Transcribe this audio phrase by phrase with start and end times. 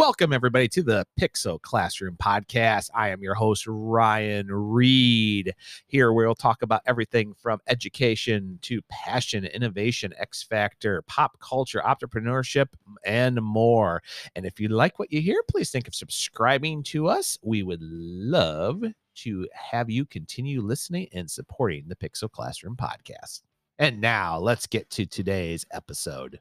[0.00, 2.88] Welcome, everybody, to the Pixel Classroom Podcast.
[2.94, 5.52] I am your host, Ryan Reed.
[5.88, 12.68] Here, we'll talk about everything from education to passion, innovation, X Factor, pop culture, entrepreneurship,
[13.04, 14.02] and more.
[14.34, 17.38] And if you like what you hear, please think of subscribing to us.
[17.42, 18.82] We would love
[19.16, 23.42] to have you continue listening and supporting the Pixel Classroom Podcast.
[23.78, 26.40] And now, let's get to today's episode.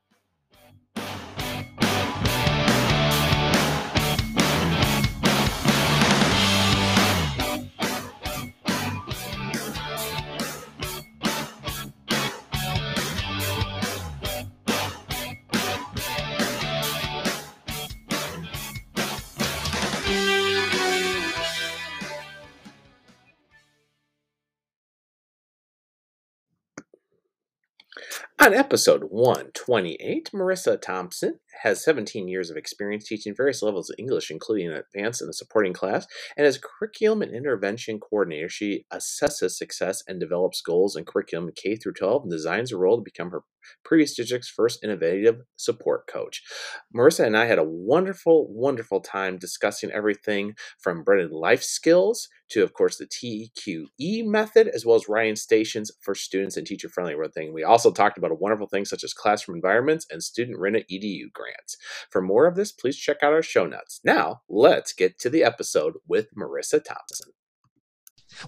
[28.41, 34.31] On episode 128, Marisa Thompson has 17 years of experience teaching various levels of English,
[34.31, 40.03] including advanced and the supporting class, and as curriculum and intervention coordinator, she assesses success
[40.07, 43.41] and develops goals in curriculum K through 12 and designs a role to become her
[43.83, 46.41] previous district's first innovative support coach.
[46.95, 52.63] Marisa and I had a wonderful, wonderful time discussing everything from blended life skills to,
[52.63, 57.15] of course, the TQE method, as well as Ryan stations for students and teacher friendly
[57.15, 57.53] road thing.
[57.53, 61.31] We also talked about a wonderful thing such as classroom environments and student rented EDU
[61.33, 61.77] grants.
[62.09, 64.01] For more of this, please check out our show notes.
[64.03, 67.33] Now, let's get to the episode with Marisa Thompson.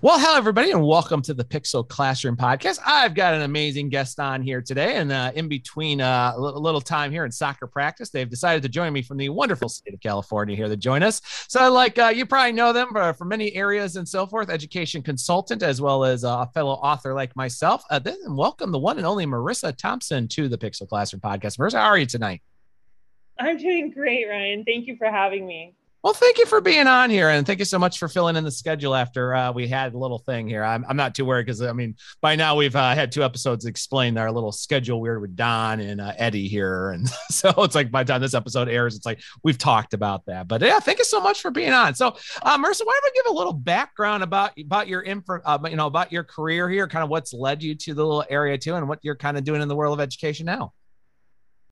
[0.02, 2.80] Well, hello, everybody, and welcome to the Pixel Classroom Podcast.
[2.86, 6.80] I've got an amazing guest on here today, and uh, in between uh, a little
[6.80, 10.00] time here in soccer practice, they've decided to join me from the wonderful state of
[10.00, 11.22] California here to join us.
[11.50, 15.02] So, like uh, you probably know them for, for, many areas and so forth, education
[15.02, 17.84] consultant as well as a fellow author like myself.
[17.90, 21.58] Uh, then welcome the one and only Marisa Thompson to the Pixel Classroom Podcast.
[21.58, 22.42] Marisa, how are you tonight?
[23.40, 24.64] I'm doing great, Ryan.
[24.64, 25.74] Thank you for having me.
[26.04, 28.44] Well, thank you for being on here, and thank you so much for filling in
[28.44, 30.64] the schedule after uh, we had a little thing here.
[30.64, 33.66] I'm, I'm not too worried because I mean, by now we've uh, had two episodes
[33.66, 37.92] explain our little schedule weird with Don and uh, Eddie here, and so it's like
[37.92, 40.48] by the time this episode airs, it's like we've talked about that.
[40.48, 41.94] But yeah, thank you so much for being on.
[41.94, 45.60] So, uh, Marisa, why don't we give a little background about about your info, uh,
[45.70, 48.58] you know, about your career here, kind of what's led you to the little area
[48.58, 50.74] too, and what you're kind of doing in the world of education now.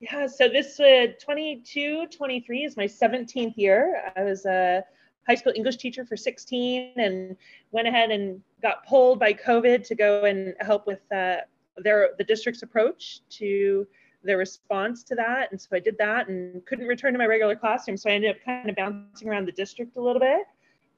[0.00, 4.10] Yeah, so this uh, 22, 23 is my 17th year.
[4.16, 4.82] I was a
[5.28, 7.36] high school English teacher for 16 and
[7.70, 11.36] went ahead and got pulled by COVID to go and help with uh,
[11.76, 13.86] their the district's approach to
[14.24, 15.50] their response to that.
[15.50, 17.98] And so I did that and couldn't return to my regular classroom.
[17.98, 20.46] So I ended up kind of bouncing around the district a little bit.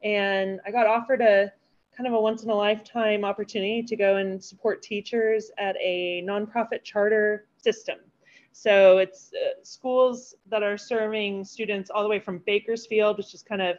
[0.04, 1.52] And I got offered a
[1.96, 6.22] kind of a once in a lifetime opportunity to go and support teachers at a
[6.24, 7.98] nonprofit charter system.
[8.52, 13.42] So it's uh, schools that are serving students all the way from Bakersfield, which is
[13.42, 13.78] kind of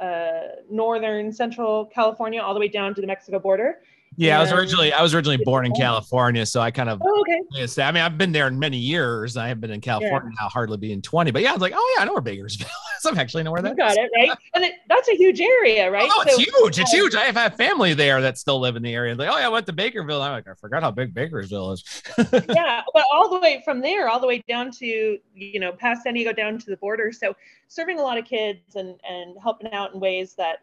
[0.00, 3.80] uh, northern central California, all the way down to the Mexico border.
[4.16, 7.20] Yeah, I was originally I was originally born in California, so I kind of oh,
[7.20, 7.82] okay.
[7.82, 9.36] I mean, I've been there in many years.
[9.36, 10.44] I have been in California yeah.
[10.44, 11.30] now, hardly being twenty.
[11.30, 13.04] But yeah, I was like, oh yeah, I know where Bakersfield is.
[13.06, 13.70] I'm actually know where that.
[13.70, 13.98] You got is.
[13.98, 16.08] it right, and it, that's a huge area, right?
[16.10, 16.78] Oh, it's huge.
[16.78, 17.14] It's uh, huge.
[17.14, 19.14] I have had family there that still live in the area.
[19.14, 20.20] Like, oh yeah, I went to Bakerville.
[20.20, 22.02] I'm like, I forgot how big Bakersville is.
[22.48, 26.02] yeah, but all the way from there, all the way down to you know past
[26.02, 27.12] San Diego, down to the border.
[27.12, 27.34] So
[27.68, 30.58] serving a lot of kids and and helping out in ways that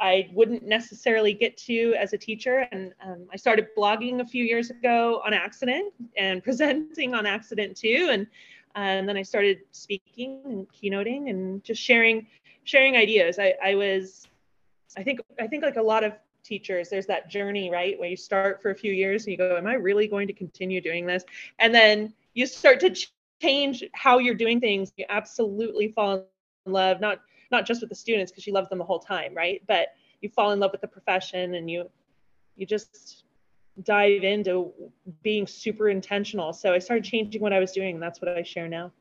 [0.00, 2.66] I wouldn't necessarily get to as a teacher.
[2.72, 7.76] And um, I started blogging a few years ago on accident and presenting on accident
[7.76, 8.08] too.
[8.10, 8.26] And,
[8.74, 12.26] and then I started speaking and keynoting and just sharing
[12.64, 13.38] sharing ideas.
[13.38, 14.26] I, I was,
[14.96, 17.98] I think, I think like a lot of teachers, there's that journey, right?
[17.98, 20.32] Where you start for a few years and you go, am I really going to
[20.32, 21.24] continue doing this?
[21.58, 22.94] And then you start to
[23.40, 24.92] change how you're doing things.
[24.96, 26.26] You absolutely fall
[26.66, 27.20] in love, not
[27.54, 29.62] not just with the students because she loves them the whole time, right?
[29.66, 29.88] But
[30.20, 31.88] you fall in love with the profession and you
[32.56, 33.24] you just
[33.82, 34.72] dive into
[35.22, 36.52] being super intentional.
[36.52, 38.92] So I started changing what I was doing, and that's what I share now.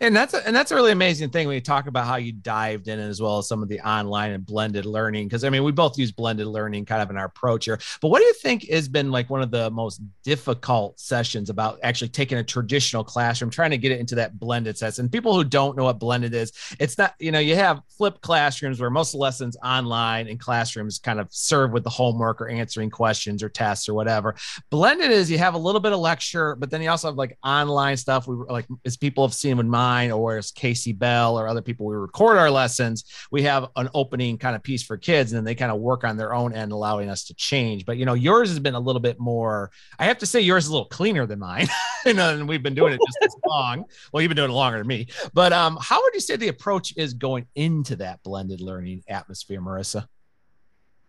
[0.00, 2.32] And that's a, and that's a really amazing thing when you talk about how you
[2.32, 5.28] dived in as well as some of the online and blended learning.
[5.28, 7.78] Because I mean, we both use blended learning kind of in our approach here.
[8.00, 11.78] But what do you think has been like one of the most difficult sessions about
[11.82, 14.98] actually taking a traditional classroom, trying to get it into that blended sets?
[14.98, 18.20] And people who don't know what blended is, it's not you know you have flipped
[18.20, 22.90] classrooms where most lessons online and classrooms kind of serve with the homework or answering
[22.90, 24.34] questions or tests or whatever.
[24.70, 27.38] Blended is you have a little bit of lecture, but then you also have like
[27.44, 28.26] online stuff.
[28.26, 31.84] We like as people have seen with mine or as Casey Bell or other people,
[31.84, 33.04] we record our lessons.
[33.30, 36.02] We have an opening kind of piece for kids, and then they kind of work
[36.02, 37.84] on their own end, allowing us to change.
[37.84, 39.70] But you know, yours has been a little bit more.
[39.98, 41.68] I have to say, yours is a little cleaner than mine.
[42.04, 43.84] You know, and we've been doing it just as long.
[44.12, 45.08] Well, you've been doing it longer than me.
[45.34, 49.60] But um, how would you say the approach is going into that blended learning atmosphere,
[49.60, 50.06] Marisa?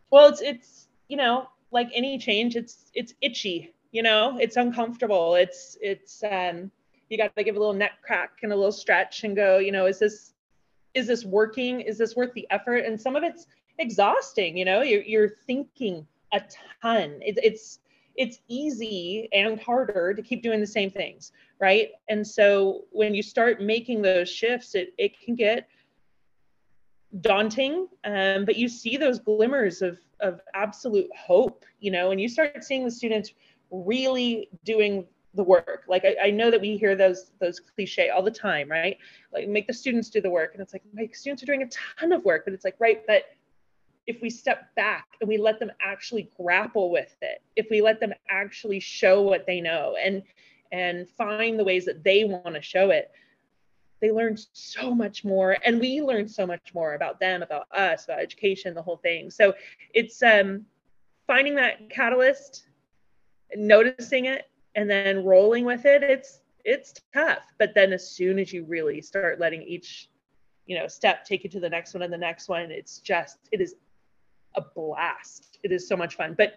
[0.10, 3.76] Well, it's it's you know like any change, it's it's itchy.
[3.92, 5.36] You know, it's uncomfortable.
[5.36, 6.72] It's it's um
[7.10, 9.58] you got to give a little neck crack and a little stretch and go.
[9.60, 10.34] You know, is this
[10.94, 11.82] is this working?
[11.82, 12.86] Is this worth the effort?
[12.86, 14.58] And some of it's exhausting.
[14.58, 16.42] You know, you're you're thinking a
[16.82, 17.20] ton.
[17.22, 17.80] It, it's
[18.16, 21.90] it's easy and harder to keep doing the same things, right?
[22.10, 25.68] And so when you start making those shifts, it it can get
[27.22, 32.28] daunting um, but you see those glimmers of of absolute hope you know and you
[32.28, 33.34] start seeing the students
[33.72, 35.06] really doing
[35.38, 35.86] the work.
[35.88, 38.98] Like I, I, know that we hear those those cliche all the time right?
[39.34, 40.52] Like make the students do the work.
[40.54, 41.70] And it's like my students are doing a
[42.00, 42.44] ton of work.
[42.44, 43.24] But it's like right but
[44.06, 48.00] if we step back and we let them actually grapple with it if we let
[48.00, 50.24] them actually show what they know and
[50.72, 53.12] and find the ways that they want to show it
[54.00, 55.58] they learn so much more.
[55.66, 59.32] And we learn so much more about them about us about education the whole thing.
[59.32, 59.54] So
[59.94, 60.66] it's um
[61.26, 62.68] finding that catalyst
[63.56, 67.44] noticing it and then rolling with it it's it's tough.
[67.58, 70.10] But then as soon as you really start letting each
[70.66, 73.38] you know step take you to the next one and the next one it's just
[73.52, 73.76] it is
[74.56, 75.60] a blast.
[75.64, 76.36] It is so much fun.
[76.38, 76.56] But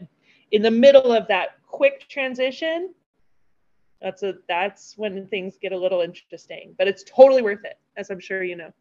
[0.52, 2.92] in the middle of that quick transition
[4.02, 6.74] that's a that's when things get a little interesting.
[6.78, 8.72] But it's totally worth it as i'm sure you know.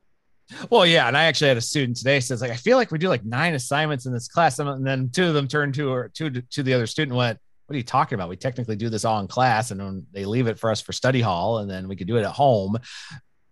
[0.71, 2.97] Well yeah and i actually had a student today says like i feel like we
[2.97, 4.57] do like nine assignments in this class.
[4.59, 7.39] And then two of them turned to or two to the other student went
[7.69, 8.29] what are you talking about?
[8.29, 10.91] We technically do this all in class and then they leave it for us for
[10.91, 12.79] study hall and then we could do it at home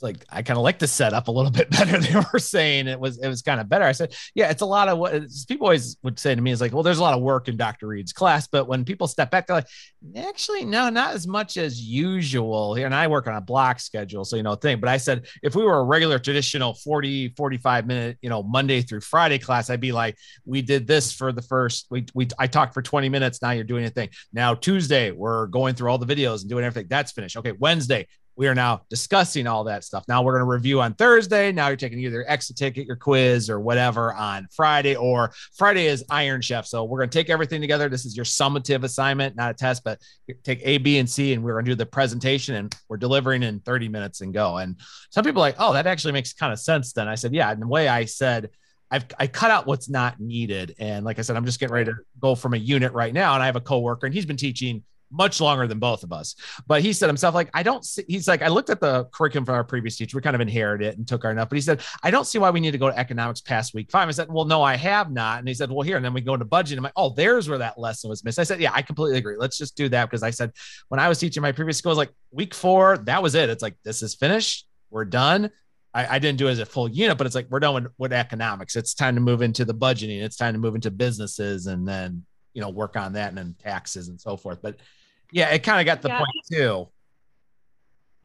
[0.02, 2.00] like I kind of like the setup a little bit better.
[2.00, 3.86] They were saying it was it was kind of better.
[3.86, 6.62] I said, yeah, it's a lot of what people always would say to me is
[6.62, 7.88] like, well, there's a lot of work in Dr.
[7.88, 9.68] Reed's class, but when people step back, they're like,
[10.16, 12.76] actually, no, not as much as usual.
[12.76, 14.80] And I work on a block schedule, so you know thing.
[14.80, 18.82] But I said if we were a regular traditional 40, 45 minute, you know, Monday
[18.82, 22.48] through Friday class, I'd be like, we did this for the first we we I
[22.48, 23.42] talked for 20 minutes.
[23.42, 24.10] Now you're doing a thing.
[24.34, 26.88] Now Tuesday, we're going through all the videos and doing everything.
[26.90, 27.38] That's finished.
[27.38, 30.06] Okay, Wednesday, we are now discussing all that stuff.
[30.08, 31.52] Now we're going to review on Thursday.
[31.52, 36.06] Now you're taking either exit ticket, your quiz, or whatever on Friday, or Friday is
[36.12, 36.68] Iron Chef.
[36.68, 37.90] So we're going to take everything together.
[37.90, 40.00] This is your summative assignment, not a test, but
[40.44, 43.42] take A, B, and C, and we're going to do the presentation and we're delivering
[43.42, 44.58] in 30 minutes and go.
[44.58, 44.80] And
[45.10, 47.08] some people are like, oh, that actually makes kind of sense then.
[47.08, 47.52] I said, yeah.
[47.52, 48.52] And the way I said,
[48.90, 50.76] I've I cut out what's not needed.
[50.80, 53.34] And like I said, I'm just getting ready to go from a unit right now.
[53.34, 56.36] And I have a coworker and he's been teaching much longer than both of us.
[56.68, 59.46] But he said himself, like, I don't see, he's like, I looked at the curriculum
[59.46, 60.18] from our previous teacher.
[60.18, 61.50] We kind of inherited it and took our enough.
[61.50, 63.92] But he said, I don't see why we need to go to economics past week
[63.92, 64.08] five.
[64.08, 65.40] I said, Well, no, I have not.
[65.40, 65.96] And he said, Well, here.
[65.96, 66.78] And then we go into budget.
[66.78, 68.40] I'm like, Oh, there's where that lesson was missed.
[68.40, 69.36] I said, Yeah, I completely agree.
[69.38, 70.06] Let's just do that.
[70.06, 70.52] Because I said,
[70.90, 73.50] when I was teaching my previous school, was like week four, that was it.
[73.50, 74.68] It's like, this is finished.
[74.90, 75.52] We're done.
[75.94, 77.92] I, I, didn't do it as a full unit, but it's like we're done with,
[77.98, 78.76] with economics.
[78.76, 80.22] It's time to move into the budgeting.
[80.22, 83.56] It's time to move into businesses and then, you know, work on that and then
[83.62, 84.60] taxes and so forth.
[84.62, 84.78] But
[85.32, 86.18] yeah, it kind of got the yeah.
[86.18, 86.88] point too.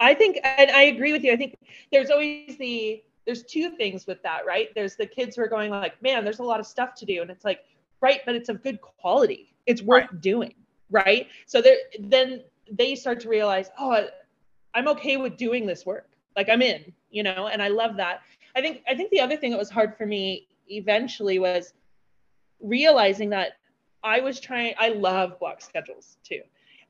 [0.00, 1.32] I think, and I agree with you.
[1.32, 1.56] I think
[1.92, 4.68] there's always the there's two things with that, right?
[4.74, 7.22] There's the kids who are going like, man, there's a lot of stuff to do,
[7.22, 7.60] and it's like,
[8.00, 9.54] right, but it's of good quality.
[9.66, 10.20] It's worth right.
[10.20, 10.54] doing,
[10.90, 11.28] right?
[11.46, 14.08] So there, then they start to realize, oh,
[14.74, 16.08] I'm okay with doing this work.
[16.36, 18.22] Like I'm in, you know, and I love that.
[18.56, 21.72] I think I think the other thing that was hard for me eventually was
[22.60, 23.52] realizing that
[24.02, 24.74] I was trying.
[24.78, 26.40] I love block schedules too.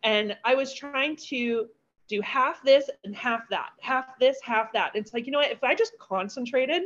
[0.02, 1.68] And I was trying to
[2.08, 4.92] do half this and half that, half this, half that.
[4.94, 5.50] It's like, you know what?
[5.50, 6.82] If I just concentrated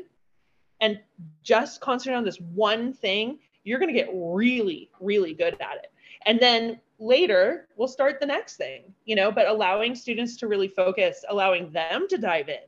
[0.80, 1.00] and
[1.42, 5.92] just concentrate on this one thing, you're going to get really, really good at it.
[6.26, 10.68] And then later, we'll start the next thing, you know, but allowing students to really
[10.68, 12.64] focus, allowing them to dive in,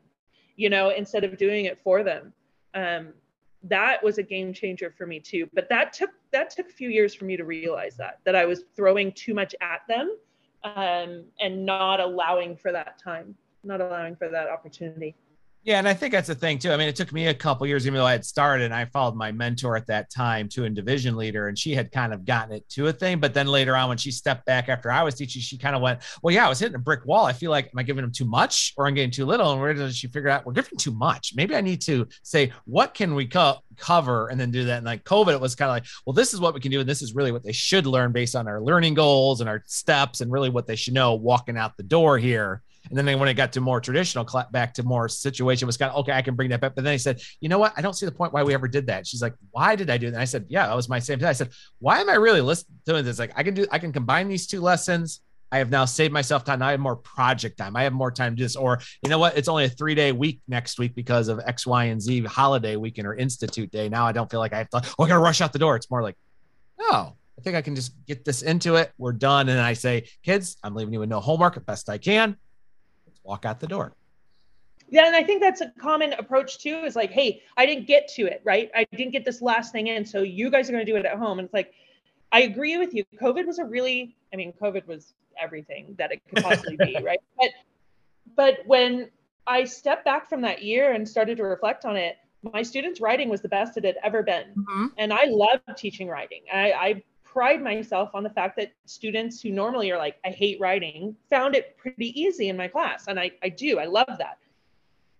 [0.57, 2.33] you know, instead of doing it for them.
[2.75, 3.13] Um,
[3.65, 5.49] that was a game changer for me too.
[5.53, 8.45] But that took that took a few years for me to realize that that I
[8.45, 10.17] was throwing too much at them
[10.65, 13.35] um, and not allowing for that time,
[13.65, 15.15] not allowing for that opportunity.
[15.65, 16.71] Yeah, and I think that's the thing too.
[16.73, 18.87] I mean, it took me a couple years, even though I had started, and I
[18.87, 22.25] followed my mentor at that time to a division leader, and she had kind of
[22.25, 23.19] gotten it to a thing.
[23.21, 25.83] But then later on, when she stepped back after I was teaching, she kind of
[25.83, 27.27] went, "Well, yeah, I was hitting a brick wall.
[27.27, 29.61] I feel like am I giving them too much, or I'm getting too little?" And
[29.61, 31.33] where does she figure out we're giving too much?
[31.35, 34.79] Maybe I need to say what can we co- cover, and then do that.
[34.79, 36.81] And like COVID, it was kind of like, well, this is what we can do,
[36.81, 39.63] and this is really what they should learn based on our learning goals and our
[39.67, 43.29] steps, and really what they should know walking out the door here And then when
[43.29, 46.13] it got to more traditional, back to more situation, was kind of okay.
[46.13, 46.75] I can bring that back.
[46.75, 47.73] But then he said, you know what?
[47.77, 49.07] I don't see the point why we ever did that.
[49.07, 50.15] She's like, why did I do that?
[50.15, 51.29] And I said, yeah, that was my same thing.
[51.29, 53.19] I said, why am I really listening to this?
[53.19, 55.21] Like, I can do, I can combine these two lessons.
[55.51, 56.59] I have now saved myself time.
[56.59, 57.75] Now I have more project time.
[57.75, 58.57] I have more time to do this.
[58.57, 59.37] Or you know what?
[59.37, 62.77] It's only a three day week next week because of X, Y, and Z holiday
[62.77, 63.89] weekend or institute day.
[63.89, 64.83] Now I don't feel like I have to.
[64.99, 65.77] Oh, I gotta rush out the door.
[65.77, 66.17] It's more like,
[66.79, 68.93] no, I think I can just get this into it.
[68.99, 69.49] We're done.
[69.49, 72.37] And I say, kids, I'm leaving you with no homework best I can.
[73.29, 73.93] Let's walk out the door.
[74.91, 76.79] Yeah, and I think that's a common approach too.
[76.85, 78.71] Is like, hey, I didn't get to it, right?
[78.75, 81.05] I didn't get this last thing in, so you guys are going to do it
[81.05, 81.39] at home.
[81.39, 81.75] And it's like,
[82.33, 83.05] I agree with you.
[83.21, 87.21] COVID was a really, I mean, COVID was everything that it could possibly be, right?
[87.39, 87.51] But
[88.35, 89.11] but when
[89.47, 93.29] I stepped back from that year and started to reflect on it, my students' writing
[93.29, 94.47] was the best it had ever been.
[94.57, 94.87] Mm-hmm.
[94.97, 96.43] And I love teaching writing.
[96.53, 100.61] I, I pride myself on the fact that students who normally are like, I hate
[100.61, 103.07] writing, found it pretty easy in my class.
[103.07, 104.39] And I, I do, I love that.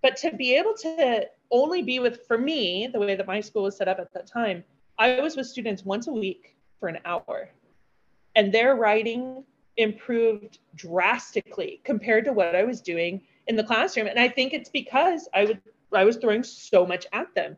[0.03, 3.65] But to be able to only be with, for me, the way that my school
[3.65, 4.65] was set up at that time,
[4.99, 7.51] I was with students once a week for an hour.
[8.37, 9.45] And their writing
[9.77, 14.07] improved drastically compared to what I was doing in the classroom.
[14.07, 15.61] And I think it's because I would
[15.93, 17.57] I was throwing so much at them.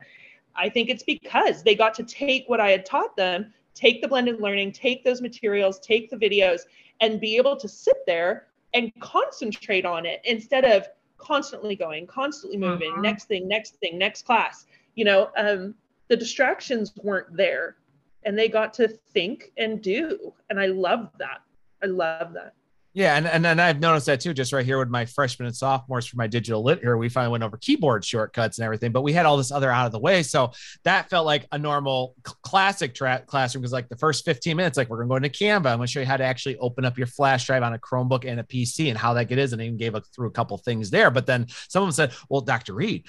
[0.54, 4.08] I think it's because they got to take what I had taught them, take the
[4.08, 6.62] blended learning, take those materials, take the videos,
[7.00, 12.58] and be able to sit there and concentrate on it instead of constantly going, constantly
[12.58, 13.00] moving, uh-huh.
[13.00, 14.66] next thing, next thing, next class.
[14.94, 15.75] You know, um,
[16.08, 17.76] the distractions weren't there
[18.25, 20.32] and they got to think and do.
[20.50, 21.40] And I love that.
[21.82, 22.54] I love that.
[22.92, 25.54] Yeah, and, and and I've noticed that too, just right here with my freshmen and
[25.54, 26.97] sophomores for my digital lit here.
[26.97, 29.87] We finally went over keyboard shortcuts and everything, but we had all this other out
[29.87, 30.25] of the way.
[30.25, 30.50] So
[30.82, 34.88] that felt like a normal classic tra- classroom because like the first 15 minutes, like
[34.88, 35.66] we're gonna go into Canva.
[35.66, 38.28] I'm gonna show you how to actually open up your flash drive on a Chromebook
[38.28, 39.52] and a PC and how that get is.
[39.52, 41.12] And I even gave a, through a couple things there.
[41.12, 42.75] But then some of them said, Well, Dr.
[42.75, 43.06] Reed,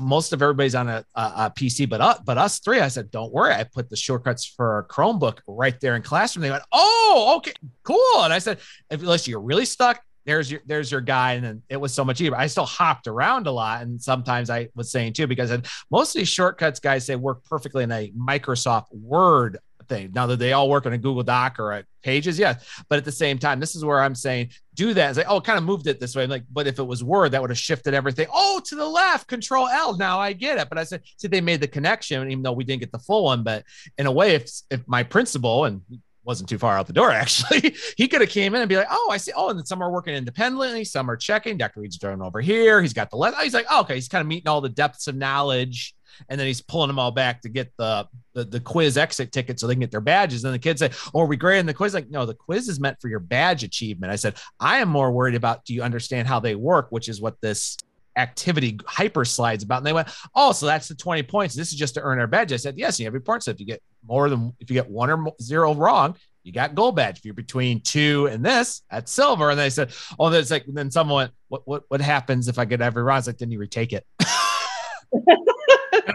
[0.00, 2.80] most of everybody's on a, a, a PC, but us, but us three.
[2.80, 6.44] I said, Don't worry, I put the shortcuts for Chromebook right there in classroom.
[6.44, 7.52] They went, Oh, okay,
[7.88, 8.22] cool.
[8.22, 8.58] And I said,
[8.90, 11.32] unless you're really stuck, there's your there's your guy.
[11.34, 12.36] And then it was so much easier.
[12.36, 13.82] I still hopped around a lot.
[13.82, 15.50] And sometimes I was saying too, because
[15.90, 20.10] most of these shortcuts guys say work perfectly in a Microsoft Word thing.
[20.14, 22.64] Now that they all work on a Google Doc or a Pages, yes.
[22.88, 25.08] But at the same time, this is where I'm saying do that.
[25.08, 26.22] It's like, oh, kind of moved it this way.
[26.22, 28.28] I'm like, but if it was Word, that would have shifted everything.
[28.32, 29.96] Oh, to the left, Control L.
[29.96, 30.68] Now I get it.
[30.68, 33.24] But I said, see, they made the connection, even though we didn't get the full
[33.24, 33.42] one.
[33.42, 33.64] But
[33.98, 35.82] in a way, if if my principal and
[36.28, 37.74] wasn't too far out the door actually.
[37.96, 39.32] He could have came in and be like oh i see.
[39.34, 41.56] Oh and then some are working independently some are checking.
[41.56, 42.80] Dr reed's doing over here.
[42.80, 43.94] He's got the left oh, he's like oh, okay.
[43.94, 45.94] He's kind of meeting all the depths of knowledge.
[46.28, 49.60] And then he's pulling them all back to get the, the the, quiz exit ticket
[49.60, 50.44] so they can get their badges.
[50.44, 52.80] And the kids say, "Oh, are we grading the quiz?" Like, no, the quiz is
[52.80, 54.12] meant for your badge achievement.
[54.12, 57.20] I said, I am more worried about do you understand how they work, which is
[57.20, 57.76] what this
[58.18, 59.78] activity hyper slides about.
[59.78, 61.54] And they went, oh, so that's the 20 points.
[61.54, 62.52] This is just to earn our badge.
[62.52, 63.46] I said, yes, you have your points.
[63.46, 66.74] So if you get more than, if you get one or zero wrong, you got
[66.74, 67.18] gold badge.
[67.18, 69.50] If you're between two and this, that's silver.
[69.50, 72.64] And they said, oh, there's like, then someone went, what, what, what happens if I
[72.64, 73.20] get every round?
[73.20, 74.06] It's like, then you retake it.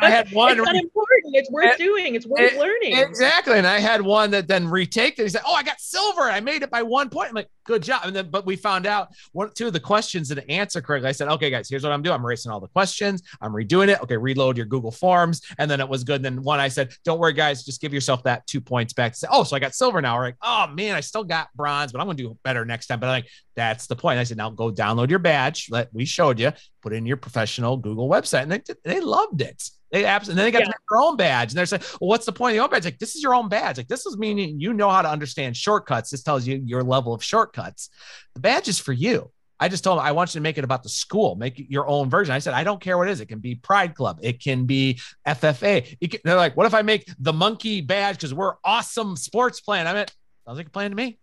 [0.02, 0.58] I had one.
[0.58, 1.36] It's not important.
[1.36, 2.16] It's worth doing.
[2.16, 2.98] It's worth it, learning.
[2.98, 3.58] Exactly.
[3.58, 5.24] And I had one that then retaked it.
[5.24, 6.22] He said, "Oh, I got silver.
[6.22, 8.86] I made it by one point." I'm like, "Good job." And then, but we found
[8.86, 11.10] out one, two of the questions didn't answer correctly.
[11.10, 12.16] I said, "Okay, guys, here's what I'm doing.
[12.16, 13.24] I'm erasing all the questions.
[13.42, 14.02] I'm redoing it.
[14.02, 16.18] Okay, reload your Google Forms." And then it was good.
[16.18, 17.64] And then one, I said, "Don't worry, guys.
[17.64, 20.26] Just give yourself that two points back." Say, "Oh, so I got silver now." We're
[20.26, 23.08] like, "Oh man, I still got bronze, but I'm gonna do better next time." But
[23.08, 25.68] I'm like, "That's the point." I said, "Now go download your badge.
[25.70, 26.52] Let we showed you.
[26.82, 29.64] Put in your professional Google website." And they they loved it.
[29.94, 30.74] They absolutely, and then they got yeah.
[30.90, 32.98] their own badge, and they're saying, "Well, what's the point of the own badge?" Like,
[32.98, 33.78] this is your own badge.
[33.78, 36.10] Like, this is meaning you know how to understand shortcuts.
[36.10, 37.90] This tells you your level of shortcuts.
[38.34, 39.32] The badge is for you.
[39.60, 41.72] I just told them I want you to make it about the school, make it
[41.72, 42.34] your own version.
[42.34, 43.22] I said, I don't care what it is.
[43.22, 45.96] It can be Pride Club, it can be FFA.
[46.10, 49.86] Can, they're like, what if I make the monkey badge because we're awesome sports plan?
[49.86, 50.06] I mean,
[50.48, 51.20] sounds like a plan to me.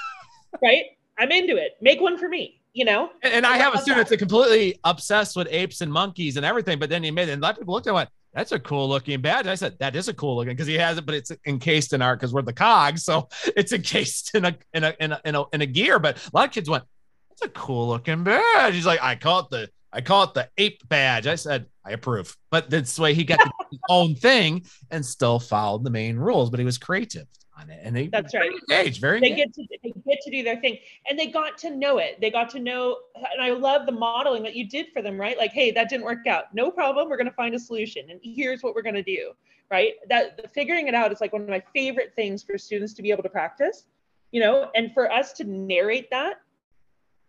[0.62, 0.84] right?
[1.18, 1.72] I'm into it.
[1.80, 3.10] Make one for me you know.
[3.22, 6.78] And, and I have a student that's completely obsessed with apes and monkeys and everything.
[6.78, 8.52] But then he made it, and a lot of people looked at it went, that's
[8.52, 9.46] a cool looking badge.
[9.46, 12.02] I said, that is a cool looking because he has it, but it's encased in
[12.02, 13.04] art because we're the cogs.
[13.04, 15.98] So it's encased in a, in a, in a, in a, in a gear.
[15.98, 16.84] But a lot of kids went,
[17.30, 18.74] that's a cool looking badge.
[18.74, 21.28] He's like, I call it the, I call it the ape badge.
[21.28, 22.36] I said, I approve.
[22.50, 23.40] But this way he got
[23.70, 27.28] his own thing and still followed the main rules, but he was creative
[27.58, 27.80] on it.
[27.82, 28.50] And they that's right.
[28.70, 29.56] Engaged, very they engaged.
[29.56, 30.78] get to they get to do their thing.
[31.08, 32.20] And they got to know it.
[32.20, 32.96] They got to know
[33.32, 35.36] and I love the modeling that you did for them, right?
[35.38, 36.54] Like, hey, that didn't work out.
[36.54, 37.08] No problem.
[37.08, 38.10] We're gonna find a solution.
[38.10, 39.32] And here's what we're gonna do.
[39.70, 39.94] Right.
[40.08, 43.02] That the figuring it out is like one of my favorite things for students to
[43.02, 43.84] be able to practice,
[44.30, 46.40] you know, and for us to narrate that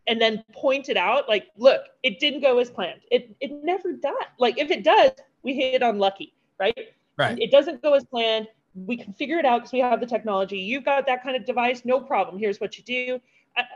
[0.08, 3.92] and then point it out like look it didn't go as planned it it never
[3.94, 5.12] does like if it does
[5.44, 7.40] we hit unlucky right Right.
[7.40, 10.58] it doesn't go as planned we can figure it out because we have the technology
[10.58, 13.20] you've got that kind of device no problem here's what you do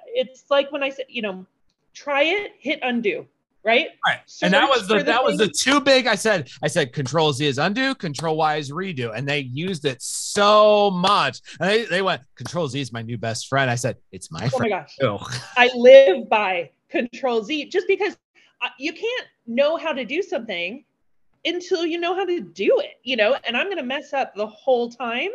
[0.08, 1.46] it's like when i said you know
[1.94, 3.26] try it hit undo
[3.64, 4.20] right Right.
[4.42, 6.08] and that was the for that was the two big.
[6.08, 9.84] I said I said Control Z is undo, Control Y is redo, and they used
[9.84, 11.42] it so much.
[11.60, 13.70] And they, they went Control Z is my new best friend.
[13.70, 14.54] I said it's my friend.
[14.54, 15.42] oh my gosh.
[15.58, 18.18] I live by Control Z just because
[18.62, 20.86] uh, you can't know how to do something
[21.46, 23.38] until you know how to do it, you know.
[23.46, 25.30] And I'm going to mess up the whole time,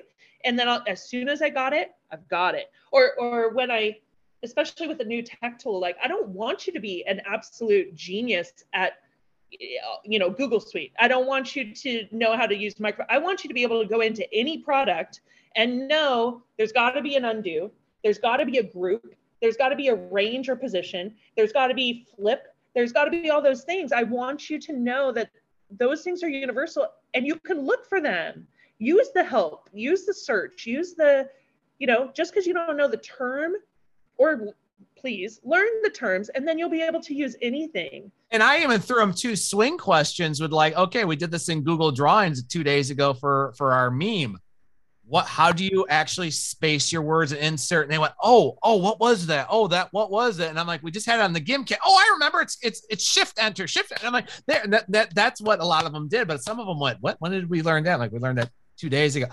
[0.45, 2.71] and then I'll, as soon as I got it, I've got it.
[2.93, 3.99] Or or when I,
[4.43, 7.95] especially with a new tech tool, like I don't want you to be an absolute
[7.95, 8.95] genius at
[10.05, 13.19] you know google suite i don't want you to know how to use micro i
[13.19, 15.21] want you to be able to go into any product
[15.57, 17.71] and know there's got to be an undo
[18.03, 21.53] there's got to be a group there's got to be a range or position there's
[21.53, 24.73] got to be flip there's got to be all those things i want you to
[24.73, 25.31] know that
[25.79, 28.47] those things are universal and you can look for them
[28.79, 31.29] use the help use the search use the
[31.79, 33.53] you know just because you don't know the term
[34.17, 34.49] or
[34.97, 38.81] please learn the terms and then you'll be able to use anything And I even
[38.81, 42.65] threw them two swing questions with like, okay, we did this in Google Drawings two
[42.65, 44.39] days ago for for our meme.
[45.07, 45.27] What?
[45.27, 47.85] How do you actually space your words and insert?
[47.85, 49.47] And they went, oh, oh, what was that?
[49.51, 50.49] Oh, that what was it?
[50.49, 51.77] And I'm like, we just had on the Gimkit.
[51.85, 52.41] Oh, I remember.
[52.41, 53.93] It's it's it's Shift Enter Shift.
[53.93, 54.65] And I'm like, there.
[54.67, 56.27] That, that that's what a lot of them did.
[56.27, 57.17] But some of them went, what?
[57.21, 57.99] When did we learn that?
[57.99, 59.27] Like we learned that two days ago.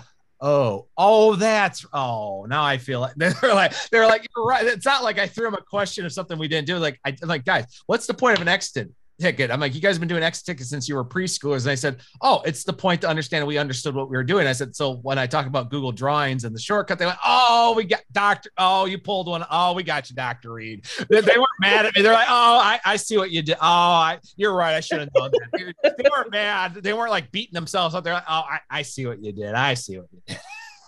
[0.44, 2.46] Oh, oh, that's oh.
[2.48, 4.66] Now I feel like they're like they're like you're right.
[4.66, 6.76] It's not like I threw them a question of something we didn't do.
[6.78, 9.50] Like I, like guys, what's the point of an exit ticket?
[9.50, 11.62] I'm like, you guys have been doing X tickets since you were preschoolers.
[11.62, 14.46] And I said, oh, it's the point to understand we understood what we were doing.
[14.46, 17.74] I said, so when I talk about Google Drawings and the shortcut, they went, oh,
[17.76, 18.50] we got Doctor.
[18.58, 19.44] Oh, you pulled one.
[19.50, 20.86] Oh, we got you, Doctor Reed.
[21.08, 22.02] They, they weren't mad at me.
[22.02, 23.56] They're like, oh, I, I see what you did.
[23.56, 24.74] Oh, I, you're right.
[24.74, 25.74] I should have known that.
[25.82, 26.74] They, they weren't mad.
[26.74, 28.04] They weren't like beating themselves up.
[28.04, 29.54] They're like, oh, I, I see what you did.
[29.54, 30.38] I see what you did.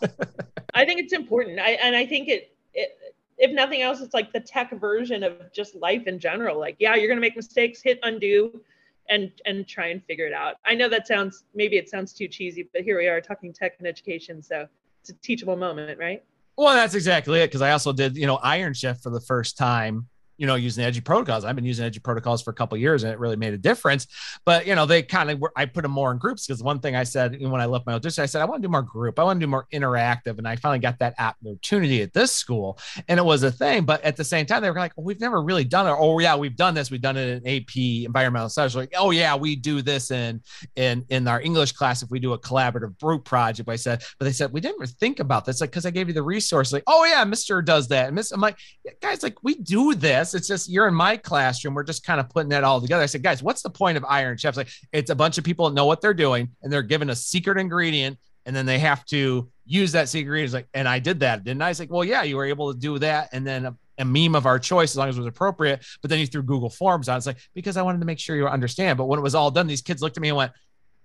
[0.75, 1.61] I think it's important.
[1.61, 2.91] I and I think it, it
[3.39, 6.59] if nothing else, it's like the tech version of just life in general.
[6.59, 8.61] Like, yeah, you're gonna make mistakes, hit undo,
[9.09, 10.57] and and try and figure it out.
[10.65, 13.75] I know that sounds maybe it sounds too cheesy, but here we are talking tech
[13.79, 14.67] and education, so
[15.01, 16.23] it's a teachable moment, right?
[16.57, 17.49] Well, that's exactly it.
[17.49, 20.09] Because I also did, you know, Iron Chef for the first time.
[20.37, 21.45] You know, using EduProtocols.
[21.45, 24.07] I've been using EduProtocols for a couple years, and it really made a difference.
[24.45, 25.53] But you know, they kind of were.
[25.57, 27.95] I put them more in groups because one thing I said when I left my
[27.95, 29.19] old district, I said I want to do more group.
[29.19, 32.79] I want to do more interactive, and I finally got that opportunity at this school,
[33.09, 33.85] and it was a thing.
[33.85, 36.19] But at the same time, they were like, well, "We've never really done it." Oh
[36.19, 36.91] yeah, we've done this.
[36.91, 40.41] We've done it in AP Environmental studies Like, oh yeah, we do this in
[40.77, 43.69] in in our English class if we do a collaborative group project.
[43.69, 46.15] I said, but they said we didn't think about this, like because I gave you
[46.15, 46.73] the resource.
[46.73, 49.95] Like, oh yeah, Mister does that, and Miss, I'm like, yeah, guys, like we do
[49.95, 50.24] this.
[50.33, 51.75] It's just you're in my classroom.
[51.75, 53.03] We're just kind of putting that all together.
[53.03, 54.57] I said, guys, what's the point of Iron Chefs?
[54.57, 57.59] Like, it's a bunch of people know what they're doing, and they're given a secret
[57.59, 60.55] ingredient, and then they have to use that secret ingredient.
[60.55, 61.71] Like, and I did that, didn't I?
[61.71, 63.67] It's like, well, yeah, you were able to do that, and then.
[63.67, 66.27] A, a meme of our choice as long as it was appropriate, but then you
[66.27, 67.17] threw Google Forms on.
[67.17, 68.99] It's like because I wanted to make sure you understand.
[68.99, 70.51] But when it was all done, these kids looked at me and went,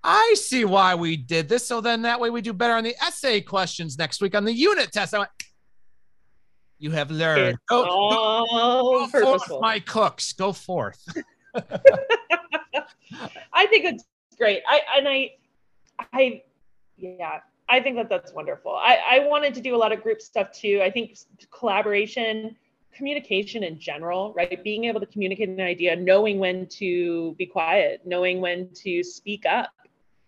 [0.03, 1.67] I see why we did this.
[1.67, 4.51] So then that way we do better on the essay questions next week on the
[4.51, 5.13] unit test.
[5.13, 5.29] I went,
[6.79, 7.49] you have learned.
[7.49, 10.33] It's Go, go, go forth, my cooks.
[10.33, 11.05] Go forth.
[13.53, 14.05] I think it's
[14.37, 14.61] great.
[14.67, 15.31] I and I,
[16.13, 16.43] I,
[16.97, 18.73] yeah, I think that that's wonderful.
[18.73, 20.81] I I wanted to do a lot of group stuff too.
[20.81, 21.17] I think
[21.51, 22.55] collaboration,
[22.93, 24.63] communication in general, right?
[24.63, 29.45] Being able to communicate an idea, knowing when to be quiet, knowing when to speak
[29.45, 29.71] up,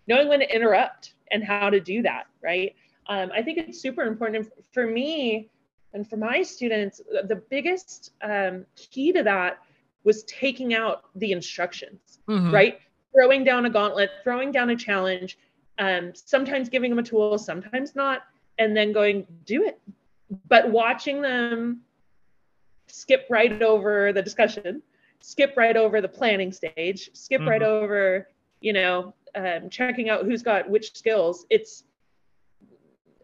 [0.08, 2.76] knowing when to interrupt, and how to do that, right?
[3.08, 5.50] Um, I think it's super important for me
[5.94, 7.02] and for my students.
[7.28, 9.60] The biggest um, key to that
[10.04, 12.52] was taking out the instructions Mhm.
[12.52, 12.80] right?
[13.14, 15.38] Throwing down a gauntlet, throwing down a challenge,
[15.78, 18.24] um, sometimes giving them a tool, sometimes not,
[18.58, 19.80] and then going, do it.
[20.48, 21.82] But watching them
[22.88, 24.82] skip right over the discussion,
[25.20, 28.28] skip right over the planning stage, skip right over,
[28.62, 31.46] you know, um, checking out who's got which skills.
[31.50, 31.84] It's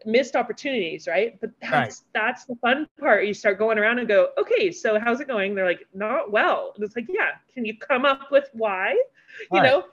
[0.06, 1.40] missed opportunities, right?
[1.40, 3.26] But that's that's the fun part.
[3.26, 5.54] You start going around and go, okay, so how's it going?
[5.54, 6.72] They're like, not well.
[6.74, 8.96] And it's like, yeah, can you come up with why?
[9.52, 9.84] You know,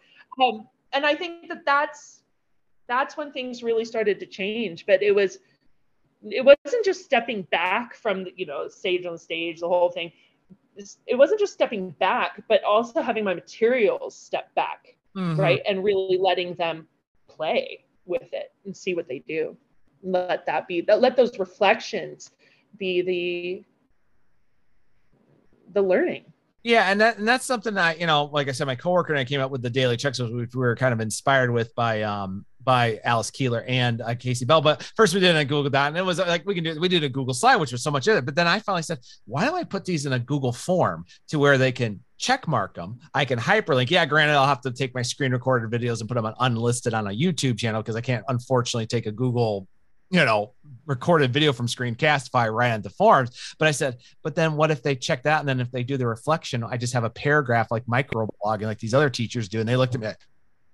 [0.43, 2.23] um, and I think that that's
[2.87, 4.85] that's when things really started to change.
[4.85, 5.39] But it was
[6.23, 10.11] it wasn't just stepping back from you know stage on stage, the whole thing.
[11.07, 15.37] It wasn't just stepping back, but also having my materials step back, Mhm.
[15.37, 16.87] right, and really letting them
[17.27, 19.55] play with it and see what they do.
[20.03, 21.01] Let that be that.
[21.01, 22.31] Let those reflections
[22.77, 23.63] be the
[25.73, 26.25] the learning.
[26.63, 29.19] Yeah, and that and that's something that you know, like I said, my coworker and
[29.19, 32.01] I came up with the daily checks, which we were kind of inspired with by
[32.01, 34.61] um by Alice Keeler and uh, Casey Bell.
[34.61, 36.87] But first we did on Google Doc, and it was like we can do we
[36.87, 38.25] did a Google slide, which was so much in it.
[38.25, 41.37] But then I finally said, why don't I put these in a Google form to
[41.39, 42.99] where they can check mark them?
[43.13, 43.91] I can hyperlink.
[43.91, 46.95] Yeah, granted, I'll have to take my screen recorded videos and put them on unlisted
[46.95, 49.67] on a YouTube channel because I can't unfortunately take a Google
[50.09, 50.53] you know,
[50.85, 53.55] recorded video from Screencastify right onto forms.
[53.57, 55.97] But I said, but then what if they check that and then if they do
[55.97, 59.67] the reflection, I just have a paragraph like microblogging like these other teachers do, and
[59.67, 60.19] they looked at me like,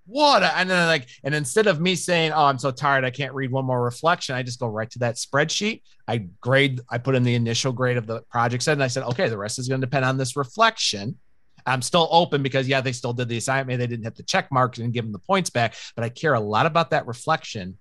[0.06, 0.44] what?
[0.44, 3.52] And then like, and instead of me saying, oh, I'm so tired, I can't read
[3.52, 5.82] one more reflection, I just go right to that spreadsheet.
[6.08, 9.04] I grade, I put in the initial grade of the project set, and I said,
[9.04, 11.18] okay, the rest is going to depend on this reflection.
[11.66, 13.80] I'm still open because yeah, they still did the assignment.
[13.80, 16.34] They didn't hit the check marks and give them the points back, but I care
[16.34, 17.78] a lot about that reflection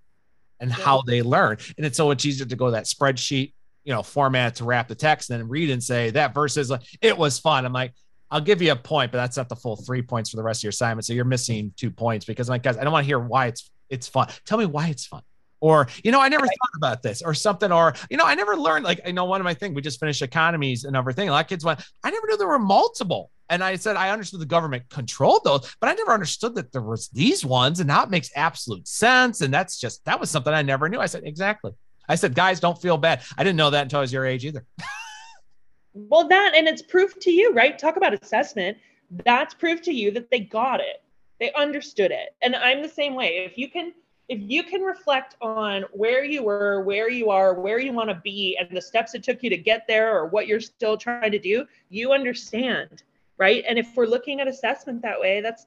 [0.60, 1.56] and how they learn.
[1.76, 3.52] And it's so much easier to go that spreadsheet,
[3.84, 6.80] you know, format to wrap the text and then read and say that versus like
[6.80, 7.64] uh, it was fun.
[7.64, 7.94] I'm like,
[8.30, 10.60] I'll give you a point, but that's not the full three points for the rest
[10.60, 11.04] of your assignment.
[11.04, 13.46] So you're missing two points because I'm like, guys, I don't want to hear why
[13.46, 14.28] it's it's fun.
[14.46, 15.22] Tell me why it's fun.
[15.60, 18.56] Or, you know, I never thought about this or something, or, you know, I never
[18.56, 21.28] learned like I know one of my things, we just finished economies and everything.
[21.28, 23.30] A lot of kids went, I never knew there were multiple.
[23.50, 26.82] And I said, I understood the government controlled those, but I never understood that there
[26.82, 27.80] was these ones.
[27.80, 29.40] And now it makes absolute sense.
[29.40, 31.00] And that's just, that was something I never knew.
[31.00, 31.72] I said, exactly.
[32.08, 33.22] I said, guys, don't feel bad.
[33.36, 34.64] I didn't know that until I was your age either.
[35.94, 37.76] well, that, and it's proof to you, right?
[37.76, 38.78] Talk about assessment.
[39.24, 41.02] That's proof to you that they got it.
[41.40, 42.30] They understood it.
[42.42, 43.44] And I'm the same way.
[43.44, 43.92] If you can,
[44.30, 48.20] if you can reflect on where you were, where you are, where you want to
[48.22, 51.32] be, and the steps it took you to get there or what you're still trying
[51.32, 53.02] to do, you understand
[53.40, 53.64] right?
[53.66, 55.66] And if we're looking at assessment that way that's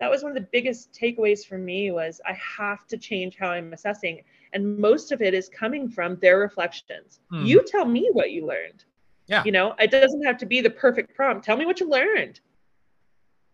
[0.00, 3.50] that was one of the biggest takeaways for me was i have to change how
[3.50, 4.22] i'm assessing
[4.54, 7.20] and most of it is coming from their reflections.
[7.30, 7.44] Hmm.
[7.44, 8.84] you tell me what you learned.
[9.26, 9.44] Yeah.
[9.44, 11.44] You know it doesn't have to be the perfect prompt.
[11.44, 12.40] Tell me what you learned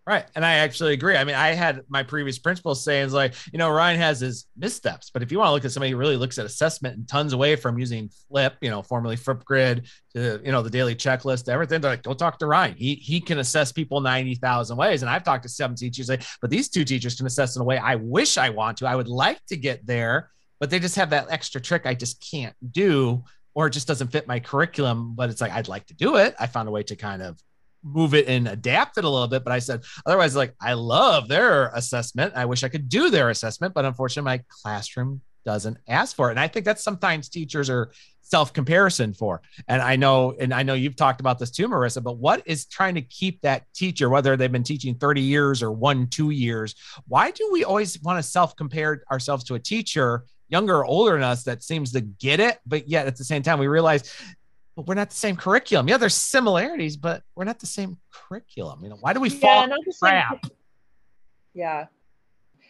[0.06, 0.24] Right.
[0.36, 1.16] And I actually agree.
[1.16, 5.10] I mean, I had my previous principal saying, like, you know, Ryan has his missteps,
[5.10, 7.32] but if you want to look at somebody who really looks at assessment and tons
[7.32, 11.80] away from using Flip, you know, formerly Flipgrid to, you know, the daily checklist, everything,
[11.80, 12.76] they're like, go talk to Ryan.
[12.76, 15.02] He, he can assess people 90,000 ways.
[15.02, 17.64] And I've talked to some teachers, like, but these two teachers can assess in a
[17.64, 18.86] way I wish I want to.
[18.86, 22.24] I would like to get there, but they just have that extra trick I just
[22.30, 23.24] can't do
[23.56, 26.36] or it just doesn't fit my curriculum, but it's like, I'd like to do it.
[26.38, 27.40] I found a way to kind of
[27.86, 29.44] move it and adapt it a little bit.
[29.44, 32.34] But I said, otherwise, like, I love their assessment.
[32.36, 36.32] I wish I could do their assessment, but unfortunately, my classroom doesn't ask for it.
[36.32, 39.40] And I think that's sometimes teachers are self comparison for.
[39.68, 42.66] And I know, and I know you've talked about this too, Marisa, but what is
[42.66, 46.74] trying to keep that teacher, whether they've been teaching 30 years or one, two years,
[47.06, 50.24] why do we always want to self compare ourselves to a teacher?
[50.48, 53.42] younger or older than us that seems to get it but yet at the same
[53.42, 54.14] time we realize
[54.76, 55.88] but we're not the same curriculum.
[55.88, 58.84] Yeah, there's similarities, but we're not the same curriculum.
[58.84, 60.44] You know, why do we fall yeah, trap?
[61.54, 61.86] Yeah.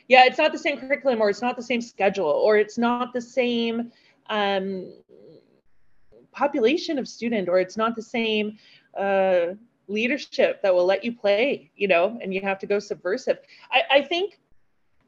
[0.07, 3.13] Yeah, it's not the same curriculum or it's not the same schedule or it's not
[3.13, 3.91] the same
[4.31, 4.93] um,
[6.31, 8.57] population of student or it's not the same
[8.97, 9.55] uh,
[9.89, 13.39] leadership that will let you play, you know, and you have to go subversive.
[13.73, 14.39] I, I think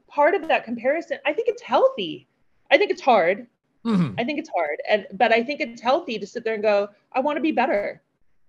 [0.08, 2.26] part of that comparison, I think it's healthy.
[2.72, 3.46] I think it's hard.
[3.88, 4.14] Mm-hmm.
[4.18, 4.78] I think it's hard.
[4.88, 7.52] And but I think it's healthy to sit there and go, I want to be
[7.52, 8.02] better.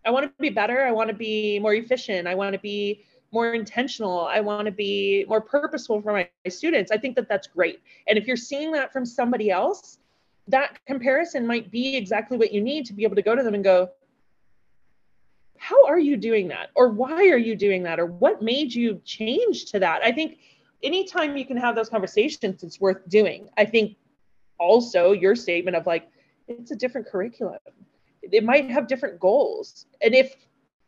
[0.05, 0.85] I want to be better.
[0.85, 2.27] I want to be more efficient.
[2.27, 4.27] I want to be more intentional.
[4.27, 6.91] I want to be more purposeful for my, my students.
[6.91, 7.81] I think that that's great.
[8.07, 9.99] And if you're seeing that from somebody else,
[10.47, 13.53] that comparison might be exactly what you need to be able to go to them
[13.53, 13.89] and go,
[15.57, 16.71] how are you doing that?
[16.75, 17.99] Or why are you doing that?
[17.99, 20.01] Or what made you change to that?
[20.03, 20.39] I think
[20.81, 23.49] anytime you can have those conversations, it's worth doing.
[23.57, 23.97] I think
[24.59, 26.09] also your statement of like
[26.47, 27.59] it's a different curriculum.
[28.21, 29.85] It might have different goals.
[30.01, 30.35] And if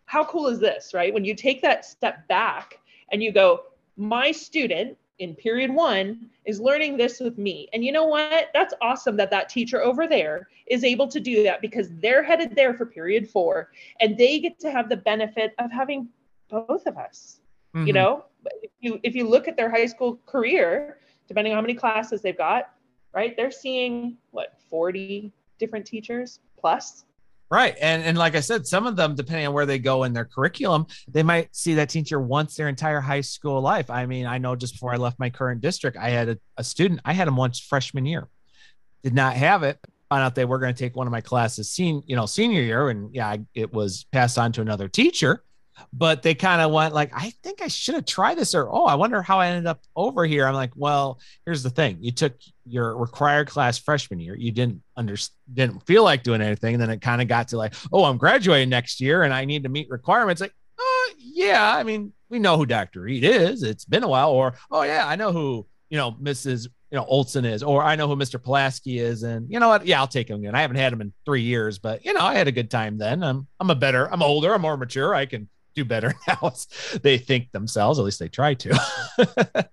[0.05, 1.13] how cool is this right?
[1.13, 2.79] When you take that step back
[3.11, 3.61] and you go
[3.97, 7.67] my student in period one is learning this with me.
[7.73, 8.47] And you know what?
[8.53, 12.55] That's awesome that that teacher over there is able to do that because they're headed
[12.55, 16.07] there for period four and they get to have the benefit of having
[16.49, 17.41] both of us
[17.75, 17.87] mm-hmm.
[17.87, 18.25] you know?
[18.63, 22.21] If you if you look at their high school career depending on how many classes
[22.21, 22.71] they've got
[23.13, 23.35] right?
[23.35, 27.05] They're seeing what 40 different teachers plus.
[27.49, 27.75] Right.
[27.81, 30.23] And and like I said, some of them, depending on where they go in their
[30.23, 33.89] curriculum, they might see that teacher once their entire high school life.
[33.89, 36.63] I mean, I know just before I left my current district, I had a, a
[36.63, 38.29] student, I had him once freshman year.
[39.03, 39.77] Did not have it.
[40.09, 42.61] Found out they were going to take one of my classes senior, you know, senior
[42.61, 42.89] year.
[42.89, 45.43] And yeah, it was passed on to another teacher.
[45.93, 48.85] But they kind of went like, I think I should have tried this, or oh,
[48.85, 50.47] I wonder how I ended up over here.
[50.47, 52.33] I'm like, well, here's the thing: you took
[52.65, 55.15] your required class freshman year, you didn't under
[55.53, 58.17] didn't feel like doing anything, and then it kind of got to like, oh, I'm
[58.17, 60.41] graduating next year, and I need to meet requirements.
[60.41, 63.01] Like, uh, yeah, I mean, we know who Dr.
[63.01, 63.63] Reed is.
[63.63, 66.67] It's been a while, or oh yeah, I know who you know Mrs.
[66.89, 68.41] You know Olson is, or I know who Mr.
[68.41, 69.85] Pulaski is, and you know what?
[69.85, 70.55] Yeah, I'll take him again.
[70.55, 72.97] I haven't had him in three years, but you know I had a good time
[72.97, 73.23] then.
[73.23, 75.13] I'm I'm a better, I'm older, I'm more mature.
[75.13, 76.53] I can do better now.
[77.01, 78.79] they think themselves, at least they try to.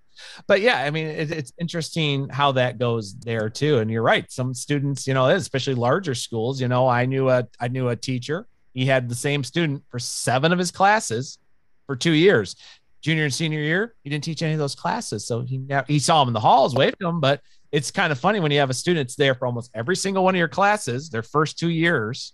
[0.47, 3.79] but yeah, I mean, it, it's interesting how that goes there too.
[3.79, 4.29] And you're right.
[4.31, 7.95] Some students, you know, especially larger schools, you know, I knew a, I knew a
[7.95, 8.47] teacher.
[8.73, 11.37] He had the same student for seven of his classes
[11.87, 12.55] for two years.
[13.01, 15.25] Junior and senior year, he didn't teach any of those classes.
[15.25, 17.21] So he now he saw him in the halls, waved him.
[17.21, 19.95] But it's kind of funny when you have a student that's there for almost every
[19.95, 22.33] single one of your classes, their first two years,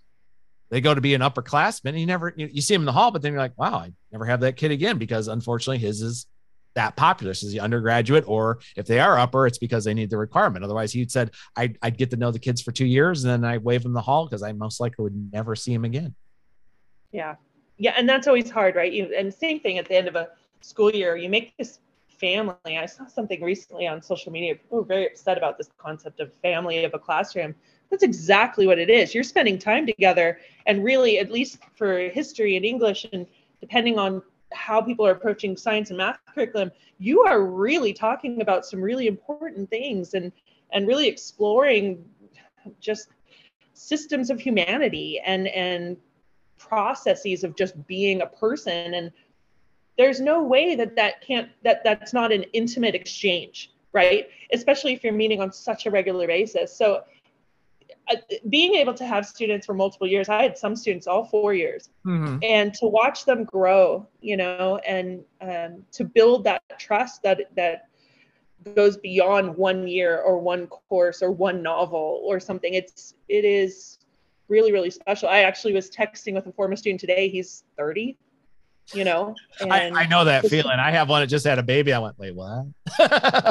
[0.70, 2.00] they go to be an upperclassman.
[2.00, 3.92] You never you, you, see him in the hall, but then you're like, wow, I
[4.12, 6.26] never have that kid again because unfortunately his is
[6.76, 7.34] that popular.
[7.34, 10.66] So is the undergraduate, or if they are upper, it's because they need the requirement.
[10.66, 13.50] Otherwise, he said I'd, I'd get to know the kids for two years and then
[13.50, 16.16] I wave him the hall because I most likely would never see him again.
[17.12, 17.36] Yeah,
[17.78, 18.92] yeah, and that's always hard, right?
[18.92, 20.30] You, and same thing at the end of a
[20.62, 21.80] school year, you make this
[22.20, 22.56] family.
[22.66, 24.56] I saw something recently on social media.
[24.56, 27.56] People were very upset about this concept of family of a classroom
[27.90, 29.14] that's exactly what it is.
[29.14, 33.26] You're spending time together, and really, at least for history and English, and
[33.62, 34.22] depending on
[34.54, 39.08] how people are approaching science and math curriculum, you are really talking about some really
[39.08, 40.32] important things and
[40.72, 42.04] and really exploring
[42.80, 43.10] just
[43.74, 45.98] systems of humanity and and
[46.58, 48.94] processes of just being a person.
[48.94, 49.12] And
[49.98, 54.28] there's no way that that can't that that's not an intimate exchange right?
[54.52, 56.76] Especially if you're meeting on such a regular basis.
[56.76, 57.04] So
[58.50, 61.90] being able to have students for multiple years i had some students all four years.
[62.06, 62.38] Mm-hmm.
[62.44, 67.88] and to watch them grow you know and um, to build that trust that that
[68.76, 74.00] goes beyond one year or one course or one novel or something it's it is
[74.48, 75.30] really really special.
[75.30, 77.30] I actually was texting with a former student today.
[77.30, 78.18] He's 30
[78.94, 80.78] you know I, I, know that feeling.
[80.78, 81.92] I have one that just had a baby.
[81.92, 82.68] I went wait what?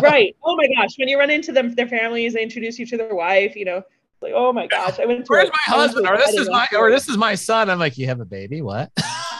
[0.01, 0.37] Right.
[0.45, 0.97] Oh my gosh.
[0.97, 3.83] When you run into them their families they introduce you to their wife you know
[4.25, 6.09] like, oh my gosh, I went to Where's a, my husband?
[6.09, 7.71] Or this is my or this is my son.
[7.71, 8.63] I'm like, you have a baby?
[8.63, 8.91] What?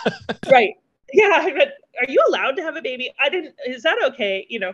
[0.51, 0.75] right.
[1.13, 3.13] Yeah, but are you allowed to have a baby?
[3.21, 4.47] I didn't is that okay?
[4.49, 4.73] You know.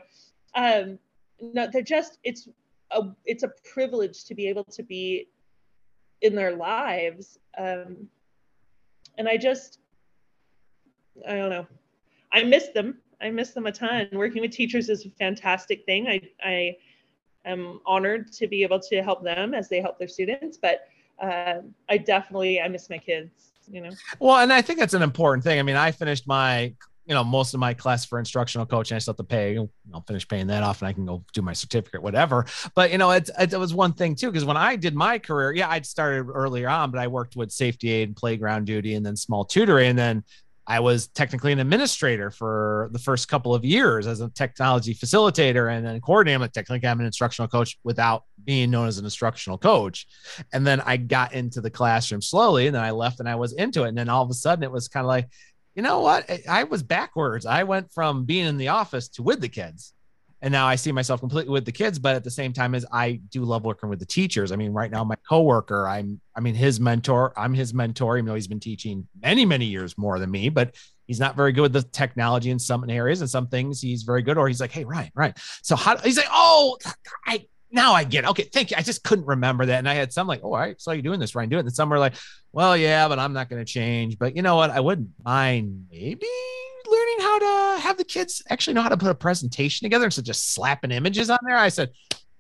[0.55, 0.99] Um
[1.41, 2.49] no, they're just it's
[2.91, 5.29] a it's a privilege to be able to be
[6.21, 7.39] in their lives.
[7.57, 8.09] Um
[9.17, 9.79] and I just
[11.27, 11.67] I don't know.
[12.33, 12.99] I miss them.
[13.21, 14.09] I miss them a ton.
[14.13, 16.09] Working with teachers is a fantastic thing.
[16.09, 16.77] I I
[17.45, 20.59] am honored to be able to help them as they help their students.
[20.61, 20.87] But
[21.21, 23.53] uh, I definitely I miss my kids.
[23.71, 23.91] You know.
[24.19, 25.59] Well, and I think that's an important thing.
[25.59, 26.75] I mean, I finished my
[27.07, 28.95] you know most of my class for instructional coaching.
[28.95, 29.59] I still have to pay.
[29.93, 32.47] I'll finish paying that off, and I can go do my certificate, whatever.
[32.75, 35.53] But you know, it, it was one thing too, because when I did my career,
[35.53, 39.05] yeah, I'd started earlier on, but I worked with safety aid and playground duty, and
[39.05, 40.25] then small tutoring, and then
[40.71, 45.69] I was technically an administrator for the first couple of years as a technology facilitator
[45.69, 46.47] and then coordinator.
[46.47, 50.07] Technically, I'm an instructional coach without being known as an instructional coach.
[50.53, 53.53] And then I got into the classroom slowly, and then I left and I was
[53.53, 53.89] into it.
[53.89, 55.29] And then all of a sudden, it was kind of like,
[55.75, 56.31] you know what?
[56.49, 57.47] I was backwards.
[57.47, 59.93] I went from being in the office to with the kids
[60.43, 62.87] and now I see myself completely with the kids, but at the same time as
[62.93, 64.53] I do love working with the teachers.
[64.53, 68.27] I mean, right now my coworker, I'm I mean his mentor, I'm his mentor, even
[68.27, 70.75] though he's been teaching many, many years more than me, but
[71.07, 74.23] he's not very good with the technology in some areas and some things he's very
[74.23, 75.37] good, or he's like, hey, Ryan, right.
[75.63, 76.79] So how he's like, oh,
[77.27, 78.31] I now I get it.
[78.31, 78.77] Okay, thank you.
[78.77, 79.79] I just couldn't remember that.
[79.79, 81.61] And I had some like, oh, I saw you doing this, Ryan, do it.
[81.61, 82.15] And some were like,
[82.53, 84.19] well, yeah, but I'm not going to change.
[84.19, 84.71] But you know what?
[84.71, 86.27] I wouldn't mind maybe
[87.21, 90.27] how to have the kids actually know how to put a presentation together instead of
[90.27, 91.57] just slapping images on there.
[91.57, 91.91] I said,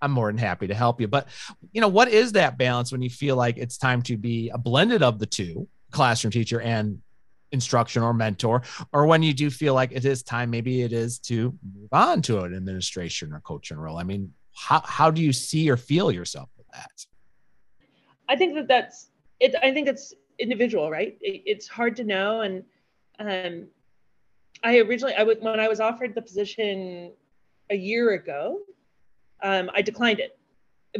[0.03, 1.09] I'm more than happy to help you.
[1.09, 1.29] But
[1.73, 4.59] you know, what is that balance when you feel like it's time to be a
[4.59, 7.01] blended of the two, classroom teacher and
[7.53, 8.63] instruction or mentor,
[8.93, 12.23] or when you do feel like it is time, maybe it is to move on
[12.23, 13.99] to an administration or coaching role.
[13.99, 17.07] I mean, how how do you see or feel yourself with that?
[18.29, 19.55] I think that that's it.
[19.63, 21.19] I think it's individual, right?
[21.21, 22.65] It, it's hard to know, and
[23.19, 23.67] um,
[24.63, 27.13] I originally, I would when I was offered the position
[27.71, 28.61] a year ago,
[29.43, 30.39] um, I declined it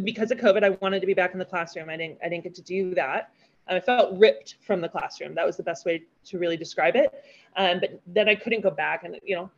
[0.05, 0.65] because of COVID.
[0.65, 1.91] I wanted to be back in the classroom.
[1.91, 3.33] I didn't, I didn't get to do that.
[3.69, 5.35] I felt ripped from the classroom.
[5.35, 7.25] That was the best way to really describe it.
[7.57, 9.51] Um, but then I couldn't go back, and you know,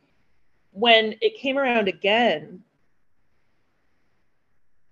[0.71, 2.61] when it came around again,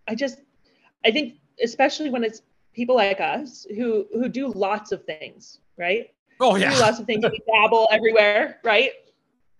[0.07, 0.39] I just,
[1.05, 2.41] I think, especially when it's
[2.73, 6.11] people like us who who do lots of things, right?
[6.41, 6.77] Oh do yeah.
[6.79, 7.23] lots of things.
[7.23, 8.91] We dabble everywhere, right?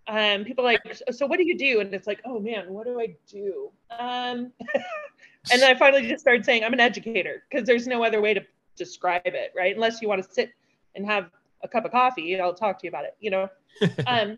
[0.08, 1.80] Um, people are like, so what do you do?
[1.80, 3.72] And it's like, oh man, what do I do?
[3.98, 4.52] Um,
[5.52, 8.34] and then I finally just started saying I'm an educator because there's no other way
[8.34, 8.42] to
[8.76, 9.74] describe it, right?
[9.74, 10.52] Unless you want to sit
[10.96, 11.30] and have
[11.64, 13.50] a cup of coffee, I'll talk to you about it, you know.
[14.06, 14.38] Um,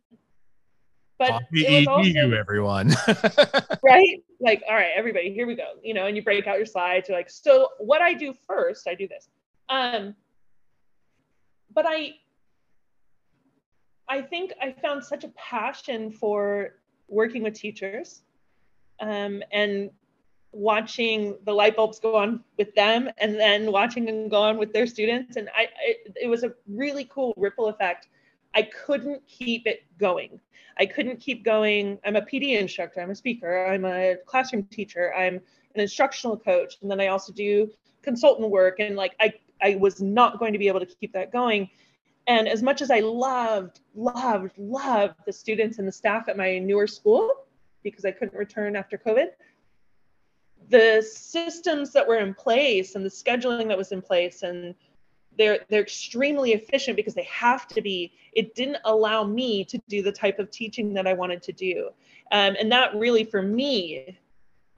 [1.17, 2.89] but Coffee it was also you, everyone.
[3.83, 4.23] right?
[4.39, 5.73] Like, all right, everybody, here we go.
[5.83, 7.07] You know, and you break out your slides.
[7.07, 9.29] You're like, so what I do first, I do this.
[9.69, 10.15] Um,
[11.73, 12.15] but I,
[14.13, 16.75] I think I found such a passion for
[17.07, 18.21] working with teachers,
[18.99, 19.89] um, and
[20.51, 24.71] watching the light bulbs go on with them, and then watching them go on with
[24.71, 28.09] their students, and I, it, it was a really cool ripple effect.
[28.53, 30.39] I couldn't keep it going.
[30.77, 31.97] I couldn't keep going.
[32.05, 35.41] I'm a PD instructor, I'm a speaker, I'm a classroom teacher, I'm
[35.73, 37.67] an instructional coach, and then I also do
[38.03, 38.75] consultant work.
[38.77, 41.67] And like I, I was not going to be able to keep that going.
[42.27, 46.57] And as much as I loved, loved, loved the students and the staff at my
[46.57, 47.29] newer school,
[47.83, 49.27] because I couldn't return after COVID,
[50.69, 54.73] the systems that were in place and the scheduling that was in place and
[55.37, 58.13] they're they're extremely efficient because they have to be.
[58.33, 61.89] It didn't allow me to do the type of teaching that i wanted to do.
[62.31, 64.17] Um, and that really for me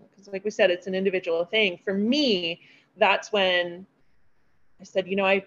[0.09, 1.79] because like we said it's an individual thing.
[1.83, 2.61] For me
[2.97, 3.85] that's when
[4.79, 5.43] i said you know i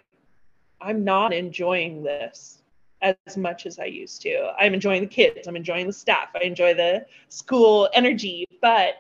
[0.81, 2.63] i'm not enjoying this
[3.03, 6.41] as much as i used to i'm enjoying the kids i'm enjoying the staff i
[6.41, 8.97] enjoy the school energy but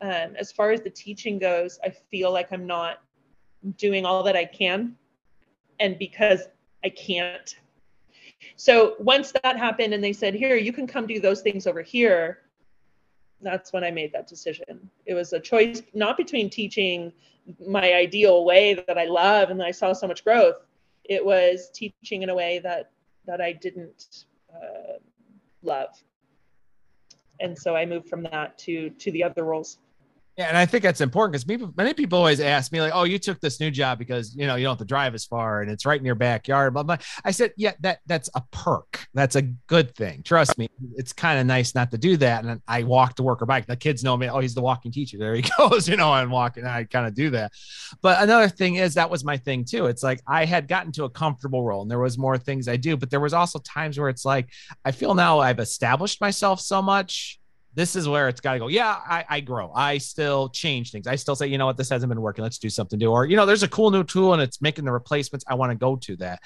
[0.00, 3.00] um, as far as the teaching goes i feel like i'm not
[3.76, 4.96] doing all that i can
[5.80, 6.48] and because
[6.84, 7.56] I can't.
[8.56, 11.82] So once that happened and they said, here, you can come do those things over
[11.82, 12.40] here,
[13.40, 14.90] that's when I made that decision.
[15.06, 17.12] It was a choice not between teaching
[17.66, 20.56] my ideal way that I love and that I saw so much growth.
[21.04, 22.90] It was teaching in a way that
[23.26, 24.98] that I didn't uh,
[25.62, 25.90] love.
[27.40, 29.78] And so I moved from that to to the other roles.
[30.36, 33.04] Yeah, and I think that's important because people, many people always ask me like, "Oh,
[33.04, 35.60] you took this new job because you know you don't have to drive as far
[35.62, 36.96] and it's right in your backyard." Blah blah.
[37.24, 39.06] I said, "Yeah, that that's a perk.
[39.14, 40.24] That's a good thing.
[40.24, 43.42] Trust me, it's kind of nice not to do that." And I walk to work
[43.42, 43.66] or bike.
[43.66, 44.28] The kids know me.
[44.28, 45.18] Oh, he's the walking teacher.
[45.18, 45.88] There he goes.
[45.88, 46.64] You know, I'm walking.
[46.66, 47.52] I kind of do that.
[48.02, 49.86] But another thing is that was my thing too.
[49.86, 52.76] It's like I had gotten to a comfortable role and there was more things I
[52.76, 54.50] do, but there was also times where it's like
[54.84, 57.38] I feel now I've established myself so much
[57.74, 58.68] this is where it's got to go.
[58.68, 59.72] Yeah, I, I grow.
[59.74, 61.06] I still change things.
[61.06, 62.42] I still say, you know what, this hasn't been working.
[62.42, 63.10] Let's do something new.
[63.10, 65.44] Or, you know, there's a cool new tool and it's making the replacements.
[65.48, 66.40] I want to go to that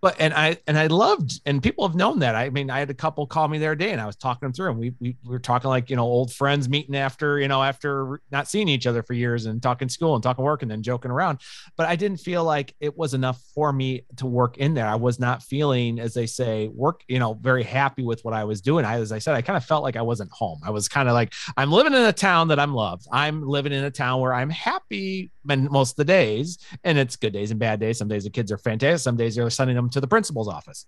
[0.00, 2.34] but and I and I loved and people have known that.
[2.34, 4.46] I mean, I had a couple call me the other day and I was talking
[4.46, 7.40] them through and we, we, we were talking like, you know, old friends meeting after,
[7.40, 10.62] you know, after not seeing each other for years and talking school and talking work
[10.62, 11.40] and then joking around.
[11.76, 14.86] But I didn't feel like it was enough for me to work in there.
[14.86, 18.44] I was not feeling, as they say, work, you know, very happy with what I
[18.44, 18.84] was doing.
[18.84, 20.60] I, as I said, I kind of felt like I wasn't home.
[20.64, 23.06] I was kind of like, I'm living in a town that I'm loved.
[23.10, 26.58] I'm living in a town where I'm happy most of the days.
[26.84, 27.98] And it's good days and bad days.
[27.98, 29.02] Some days the kids are fantastic.
[29.02, 30.86] Some days they're sending them to the principal's office.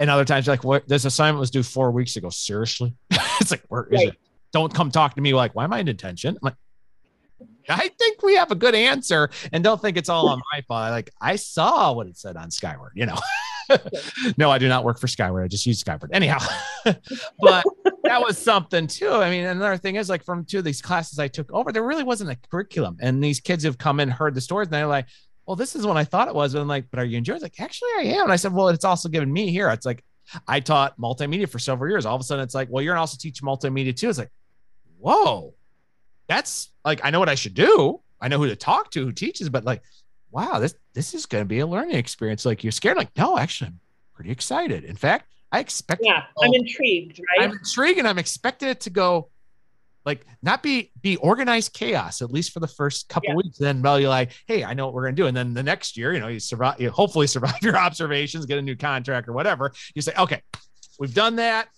[0.00, 2.30] And other times, like, what this assignment was due four weeks ago.
[2.30, 2.94] Seriously?
[3.40, 4.08] it's like, where is right.
[4.08, 4.18] it?
[4.52, 6.36] Don't come talk to me like, why am I in detention?
[6.36, 6.54] I'm like,
[7.68, 10.90] I think we have a good answer and don't think it's all on my fault.
[10.90, 13.18] Like, I saw what it said on Skyward, you know.
[14.36, 15.44] no, I do not work for Skyward.
[15.44, 16.10] I just use Skyward.
[16.12, 16.38] Anyhow,
[16.84, 17.64] but
[18.04, 19.10] that was something too.
[19.10, 21.82] I mean, another thing is like from two of these classes I took over, there
[21.82, 22.98] really wasn't a curriculum.
[23.00, 25.06] And these kids have come in, heard the stories, and they're like,
[25.46, 26.54] well, this is what I thought it was.
[26.54, 27.36] But I'm like, but are you enjoying?
[27.36, 28.24] It's like, actually, I am.
[28.24, 29.68] And I said, well, it's also given me here.
[29.70, 30.04] It's like,
[30.48, 32.06] I taught multimedia for several years.
[32.06, 34.08] All of a sudden, it's like, well, you're also teaching multimedia too.
[34.08, 34.30] It's like,
[34.98, 35.54] whoa,
[36.28, 38.00] that's like, I know what I should do.
[38.20, 39.82] I know who to talk to who teaches, but like,
[40.30, 42.46] wow, this this is going to be a learning experience.
[42.46, 42.96] Like, you're scared.
[42.96, 43.80] Like, no, actually, I'm
[44.14, 44.84] pretty excited.
[44.84, 46.00] In fact, I expect.
[46.02, 47.20] Yeah, I'm intrigued.
[47.20, 47.44] Right.
[47.44, 49.28] I'm intrigued, and I'm expecting it to go
[50.04, 53.36] like not be be organized chaos at least for the first couple yeah.
[53.36, 53.58] weeks.
[53.58, 55.26] Then well you're like hey i know what we're going to do.
[55.26, 58.58] And then the next year you know you survive you hopefully survive your observations get
[58.58, 59.72] a new contract or whatever.
[59.94, 60.42] You say okay
[60.98, 61.68] we've done that.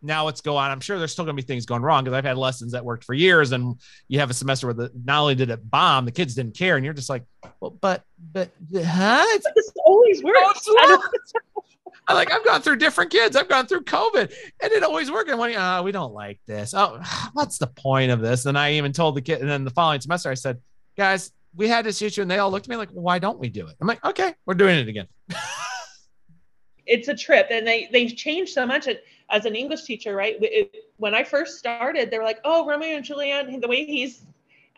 [0.00, 0.70] Now let's go on.
[0.70, 2.84] I'm sure there's still going to be things going wrong because i've had lessons that
[2.84, 6.04] worked for years and you have a semester where the not only did it bomb
[6.04, 7.24] the kids didn't care and you're just like
[7.60, 9.38] well but but huh?
[9.54, 10.66] This always works
[12.08, 13.36] I like I've gone through different kids.
[13.36, 14.32] I've gone through COVID,
[14.62, 15.28] and it always worked.
[15.28, 16.72] And when oh, we don't like this.
[16.74, 17.00] Oh,
[17.34, 18.46] what's the point of this?
[18.46, 19.40] And I even told the kid.
[19.40, 20.58] And then the following semester, I said,
[20.96, 23.38] guys, we had this issue, and they all looked at me like, well, why don't
[23.38, 23.76] we do it?
[23.80, 25.06] I'm like, okay, we're doing it again.
[26.86, 28.88] it's a trip, and they they've changed so much.
[29.30, 30.36] As an English teacher, right?
[30.40, 34.22] It, when I first started, they were like, oh, Romeo and Juliet, the way he's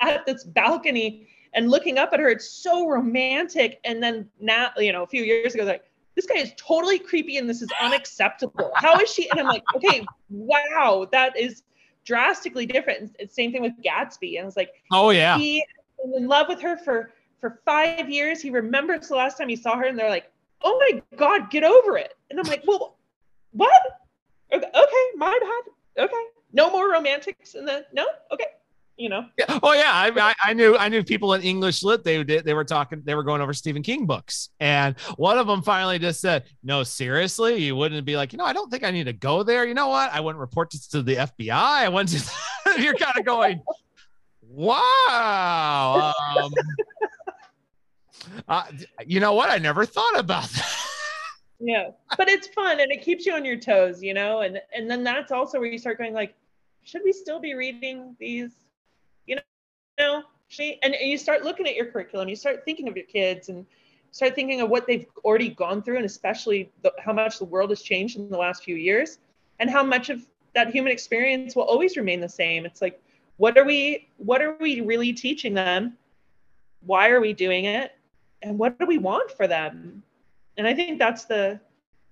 [0.01, 3.81] at this balcony and looking up at her, it's so romantic.
[3.85, 5.85] And then now, you know, a few years ago, like
[6.17, 8.73] this guy is totally creepy and this is unacceptable.
[8.75, 9.31] How is she?
[9.31, 11.63] And I'm like, okay, wow, that is
[12.05, 13.15] drastically different.
[13.19, 14.37] It's same thing with Gatsby.
[14.37, 15.65] And I was like, oh yeah, he
[16.17, 18.41] in love with her for for five years.
[18.43, 20.31] He remembers the last time he saw her, and they're like,
[20.63, 22.15] oh my god, get over it.
[22.31, 22.97] And I'm like, well,
[23.53, 23.81] what?
[24.53, 24.65] Okay,
[25.17, 26.05] my bad.
[26.05, 27.55] Okay, no more romantics.
[27.55, 28.47] And then no, okay,
[28.97, 29.25] you know.
[29.39, 29.59] Yeah.
[29.63, 32.05] Oh yeah, I, I, knew I knew people in English lit.
[32.05, 35.47] They did they were talking they were going over Stephen King books, and one of
[35.47, 38.85] them finally just said, "No, seriously, you wouldn't be like, you know, I don't think
[38.85, 39.67] I need to go there.
[39.67, 40.13] You know what?
[40.13, 41.51] I wouldn't report this to the FBI.
[41.51, 42.33] I went to.
[42.79, 43.63] you're kind of going,
[44.43, 46.13] wow.
[46.37, 46.53] Um,
[48.49, 48.65] uh,
[49.07, 49.51] you know what?
[49.51, 50.77] I never thought about that.
[51.61, 54.91] yeah, but it's fun and it keeps you on your toes, you know, and and
[54.91, 56.35] then that's also where you start going like,
[56.85, 58.53] should we still be reading these
[60.01, 63.49] know, she and, you start looking at your curriculum, you start thinking of your kids
[63.49, 63.65] and
[64.11, 67.71] start thinking of what they've already gone through and especially the, how much the world
[67.71, 69.19] has changed in the last few years
[69.61, 72.67] and how much of that human experience will always remain the same.
[72.67, 73.01] It's like,
[73.37, 75.97] what are we what are we really teaching them?
[76.85, 77.93] Why are we doing it?
[78.43, 80.03] And what do we want for them?
[80.57, 81.61] And I think that's the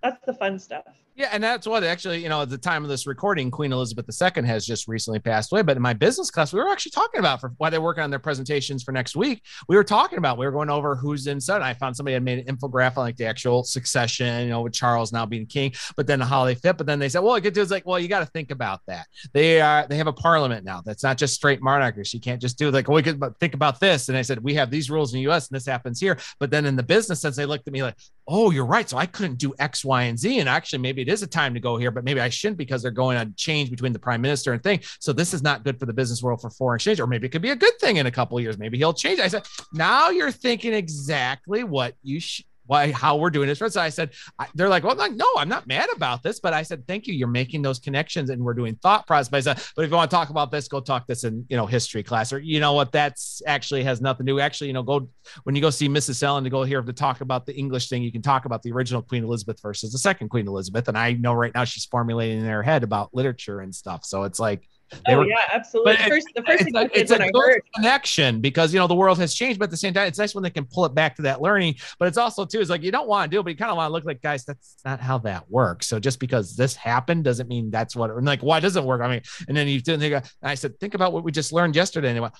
[0.02, 0.94] that's the fun stuff.
[1.18, 4.06] Yeah, and that's what actually, you know, at the time of this recording, Queen Elizabeth
[4.08, 5.62] II has just recently passed away.
[5.62, 8.10] But in my business class, we were actually talking about for why they're working on
[8.10, 9.42] their presentations for next week.
[9.68, 11.60] We were talking about we were going over who's in son.
[11.60, 14.74] I found somebody had made an infographic on like the actual succession, you know, with
[14.74, 16.78] Charles now being king, but then how they fit.
[16.78, 18.82] But then they said, well, it gets to like, well, you got to think about
[18.86, 19.08] that.
[19.32, 20.82] They are they have a parliament now.
[20.84, 22.02] That's not just straight monarchy.
[22.12, 24.08] You can't just do like, well, we could think about this.
[24.08, 25.48] And I said, we have these rules in the U.S.
[25.48, 26.16] and this happens here.
[26.38, 27.96] But then in the business sense, they looked at me like,
[28.28, 28.88] oh, you're right.
[28.88, 30.38] So I couldn't do X, Y, and Z.
[30.38, 32.82] And actually, maybe it is a time to go here, but maybe I shouldn't because
[32.82, 34.80] they're going on change between the prime minister and thing.
[35.00, 37.30] So this is not good for the business world for foreign exchange, or maybe it
[37.30, 38.58] could be a good thing in a couple years.
[38.58, 39.18] Maybe he'll change.
[39.18, 43.58] I said, now you're thinking exactly what you should why how we're doing this.
[43.58, 46.52] So I said, I, they're like, well, like, no, I'm not mad about this, but
[46.52, 47.14] I said, thank you.
[47.14, 49.28] You're making those connections, and we're doing thought process.
[49.28, 52.02] But if you want to talk about this, go talk this in you know history
[52.02, 54.40] class, or you know what, that's actually has nothing to do.
[54.40, 55.08] Actually, you know, go
[55.44, 56.22] when you go see Mrs.
[56.22, 58.70] Ellen to go here to talk about the English thing, you can talk about the
[58.70, 62.40] original Queen Elizabeth versus the second Queen Elizabeth, and I know right now she's formulating
[62.40, 64.04] in her head about literature and stuff.
[64.04, 64.68] So it's like
[65.06, 65.94] they oh were, yeah, absolutely.
[65.94, 69.18] The first, the first thing a, it's a good connection because you know the world
[69.18, 71.16] has changed, but at the same time, it's nice when they can pull it back
[71.16, 71.76] to that learning.
[71.98, 73.70] But it's also too is like you don't want to do it, but you kind
[73.70, 74.44] of want to look like guys.
[74.44, 75.86] That's not how that works.
[75.86, 78.10] So just because this happened doesn't mean that's what.
[78.10, 79.02] And like why does it work?
[79.02, 80.24] I mean, and then you didn't think.
[80.42, 82.08] I said, think about what we just learned yesterday.
[82.08, 82.34] And they went,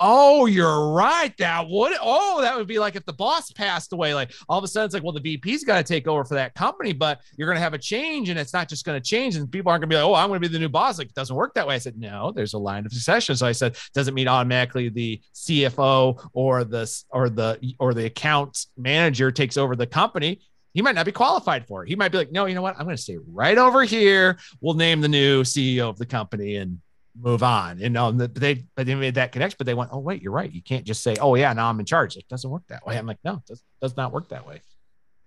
[0.00, 1.36] Oh, you're right.
[1.38, 4.14] That would oh, that would be like if the boss passed away.
[4.14, 6.34] Like all of a sudden, it's like, well, the VP's got to take over for
[6.34, 9.06] that company, but you're going to have a change, and it's not just going to
[9.06, 10.68] change, and people aren't going to be like, oh, I'm going to be the new
[10.68, 10.98] boss.
[10.98, 11.76] Like it doesn't work that way.
[11.76, 13.36] I said, no, there's a line of succession.
[13.36, 18.66] So I said, doesn't mean automatically the CFO or the or the or the account
[18.76, 20.40] manager takes over the company
[20.74, 21.88] he might not be qualified for it.
[21.88, 22.76] He might be like, no, you know what?
[22.76, 24.38] I'm going to stay right over here.
[24.60, 26.80] We'll name the new CEO of the company and
[27.16, 27.78] move on.
[27.78, 30.50] You know, they but they made that connection, but they went, oh wait, you're right.
[30.50, 32.16] You can't just say, oh yeah, now I'm in charge.
[32.16, 32.96] It doesn't work that way.
[32.96, 34.60] I'm like, no, it does, does not work that way.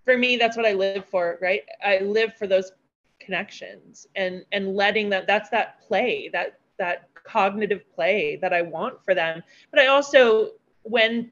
[0.06, 1.62] For me, that's what I live for, right?
[1.84, 2.72] I live for those
[3.20, 9.04] connections and and letting that that's that play that that cognitive play that I want
[9.04, 9.44] for them.
[9.72, 10.52] But I also
[10.84, 11.32] when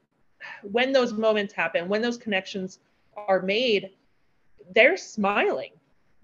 [0.62, 2.80] when those moments happen, when those connections
[3.16, 3.90] are made,
[4.74, 5.70] they're smiling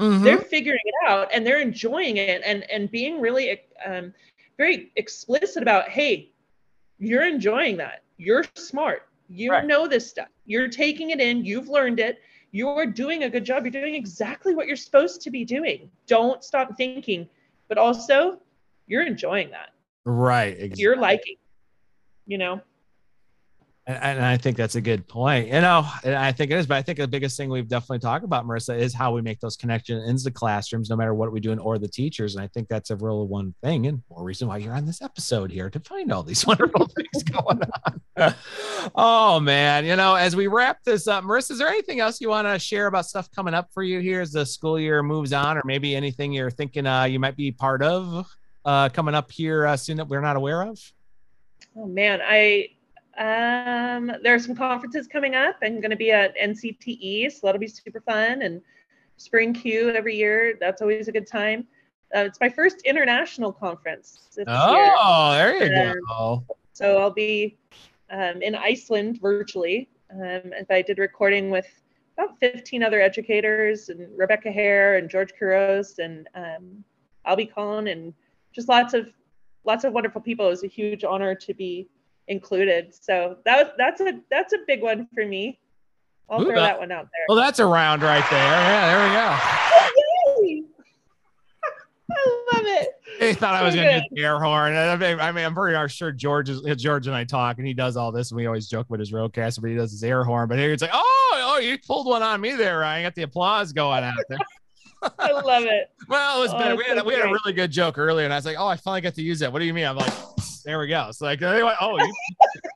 [0.02, 0.24] Mm-hmm.
[0.24, 4.14] They're figuring it out and they're enjoying it and and being really um,
[4.56, 6.30] very explicit about, hey,
[6.98, 8.02] you're enjoying that.
[8.16, 9.08] You're smart.
[9.28, 9.66] You right.
[9.66, 10.28] know this stuff.
[10.44, 11.44] You're taking it in.
[11.44, 12.20] You've learned it.
[12.50, 13.64] You're doing a good job.
[13.64, 15.90] You're doing exactly what you're supposed to be doing.
[16.06, 17.28] Don't stop thinking,
[17.68, 18.40] but also
[18.86, 19.70] you're enjoying that.
[20.04, 20.54] Right.
[20.54, 20.82] Exactly.
[20.82, 21.36] You're liking,
[22.26, 22.60] you know.
[23.84, 25.48] And, and, I think that's a good point.
[25.48, 27.98] You know, and I think it is, but I think the biggest thing we've definitely
[27.98, 31.32] talked about, Marisa, is how we make those connections into the classrooms, no matter what
[31.32, 32.36] we're doing, or the teachers.
[32.36, 35.02] And I think that's a real one thing, and more reason why you're on this
[35.02, 37.60] episode here to find all these wonderful things going
[38.16, 38.34] on.
[38.94, 42.28] oh man, you know, as we wrap this up, Marisa, is there anything else you
[42.28, 45.32] want to share about stuff coming up for you here as the school year moves
[45.32, 48.28] on, or maybe anything you're thinking uh, you might be part of
[48.64, 50.78] uh, coming up here uh, soon that we're not aware of?
[51.76, 52.68] Oh man, I
[53.18, 55.56] um, there are some conferences coming up.
[55.62, 58.42] I'm going to be at NCTE, so that'll be super fun.
[58.42, 58.62] And
[59.16, 60.56] Spring CUE every year.
[60.58, 61.66] That's always a good time.
[62.14, 64.28] Uh, it's my first international conference.
[64.46, 65.58] oh, year.
[65.58, 66.56] there you um, go.
[66.72, 67.56] So I'll be
[68.10, 69.88] um, in Iceland virtually.
[70.10, 71.66] Um, I did recording with
[72.18, 76.84] about 15 other educators and Rebecca Hare and George Couros and um,
[77.36, 78.12] be calling and
[78.52, 79.08] just lots of
[79.64, 80.46] lots of wonderful people.
[80.46, 81.88] It was a huge honor to be
[82.28, 82.94] included.
[82.94, 85.58] So that was that's a that's a big one for me.
[86.30, 87.24] I'll Ooh, throw that- that one out there.
[87.28, 88.38] Well, that's a round right there.
[88.40, 90.68] Yeah, there we go.
[92.14, 92.88] I love it.
[93.20, 94.74] He thought I was going to do the air horn.
[94.74, 97.72] I mean, I mean, I'm pretty sure George is George and I talk, and he
[97.72, 100.22] does all this, and we always joke with his RODECaster, but he does his air
[100.24, 100.48] horn.
[100.48, 103.04] But here it's like, oh, oh, you pulled one on me there, Ryan.
[103.06, 104.38] Got the applause going out there.
[105.18, 105.90] I love it.
[106.08, 106.76] Well, it was Oh, better.
[106.76, 108.66] We had, so we had a really good joke earlier, and I was like, oh,
[108.66, 109.52] I finally get to use that.
[109.52, 109.86] What do you mean?
[109.86, 110.12] I'm like,
[110.62, 111.10] there we go.
[111.12, 112.12] So like, they went, oh, you,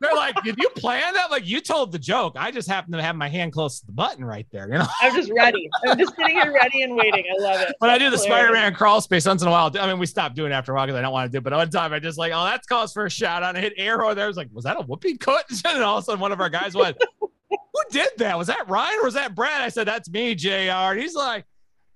[0.01, 1.30] they're like, did you plan that?
[1.30, 2.34] Like, you told the joke.
[2.39, 4.87] I just happened to have my hand close to the button right there, you know.
[5.01, 5.68] I'm just ready.
[5.87, 7.24] I'm just sitting here ready and waiting.
[7.39, 7.74] I love it.
[7.78, 10.37] When I do the Spider-Man crawl space once in a while, I mean, we stopped
[10.37, 11.39] doing it after a while because I don't want to do.
[11.39, 13.57] it, But one time, I just like, oh, that's calls for a shout out.
[13.57, 14.24] I hit arrow there.
[14.24, 15.45] I was like, was that a whoopee cut?
[15.66, 16.97] And all of a sudden, one of our guys went,
[17.51, 17.59] "Who
[17.91, 18.39] did that?
[18.39, 21.45] Was that Ryan or was that Brad?" I said, "That's me, Jr." And he's like,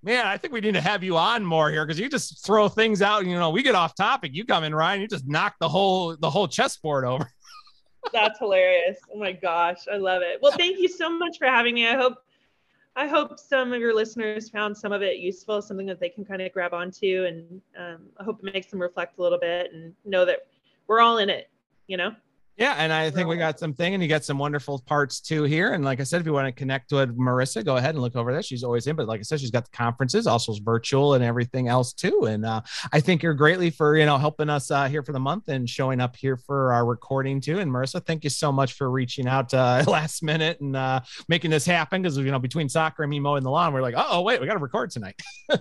[0.03, 2.68] "Man, I think we need to have you on more here because you just throw
[2.68, 3.26] things out.
[3.26, 4.32] You know, we get off topic.
[4.34, 5.01] You come in, Ryan.
[5.01, 7.30] You just knock the whole the whole chessboard over."
[8.12, 8.98] That's hilarious.
[9.12, 10.40] Oh my gosh, I love it.
[10.42, 11.86] Well, thank you so much for having me.
[11.86, 12.18] I hope
[12.96, 16.24] I hope some of your listeners found some of it useful, something that they can
[16.24, 19.72] kind of grab onto, and um, I hope it makes them reflect a little bit
[19.72, 20.46] and know that
[20.86, 21.51] we're all in it.
[21.86, 22.14] You know.
[22.61, 25.72] Yeah, and I think we got something, and you got some wonderful parts too here.
[25.72, 28.16] And like I said, if you want to connect with Marisa, go ahead and look
[28.16, 28.42] over there.
[28.42, 31.68] She's always in, but like I said, she's got the conferences, also virtual and everything
[31.68, 32.26] else too.
[32.26, 32.61] And uh,
[32.92, 35.66] I think you're greatly for you know helping us uh, here for the month and
[35.66, 37.61] showing up here for our recording too.
[37.61, 41.50] And Marisa, thank you so much for reaching out uh, last minute and uh, making
[41.50, 44.20] this happen because you know between soccer and me mowing the lawn, we're like, oh
[44.20, 45.18] wait, we got to record tonight.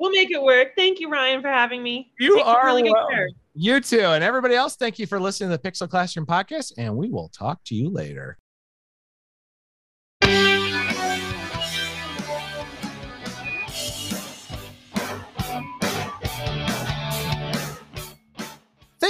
[0.00, 0.68] We'll make it work.
[0.76, 2.10] Thank you, Ryan, for having me.
[2.18, 3.14] You Take are really good welcome.
[3.14, 3.28] care.
[3.54, 4.76] You too, and everybody else.
[4.76, 7.90] Thank you for listening to the Pixel Classroom podcast, and we will talk to you
[7.90, 8.38] later.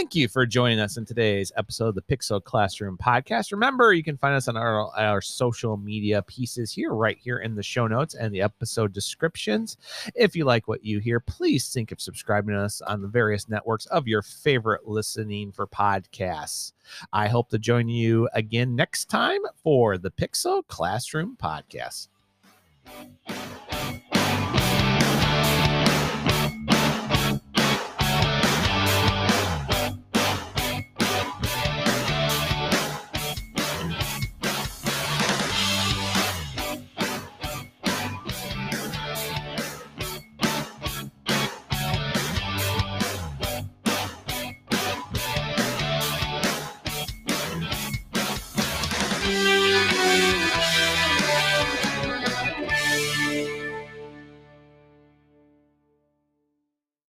[0.00, 3.52] Thank you for joining us in today's episode of the Pixel Classroom podcast.
[3.52, 7.54] Remember, you can find us on our, our social media pieces here, right here in
[7.54, 9.76] the show notes and the episode descriptions.
[10.14, 13.46] If you like what you hear, please think of subscribing to us on the various
[13.50, 16.72] networks of your favorite listening for podcasts.
[17.12, 22.08] I hope to join you again next time for the Pixel Classroom podcast.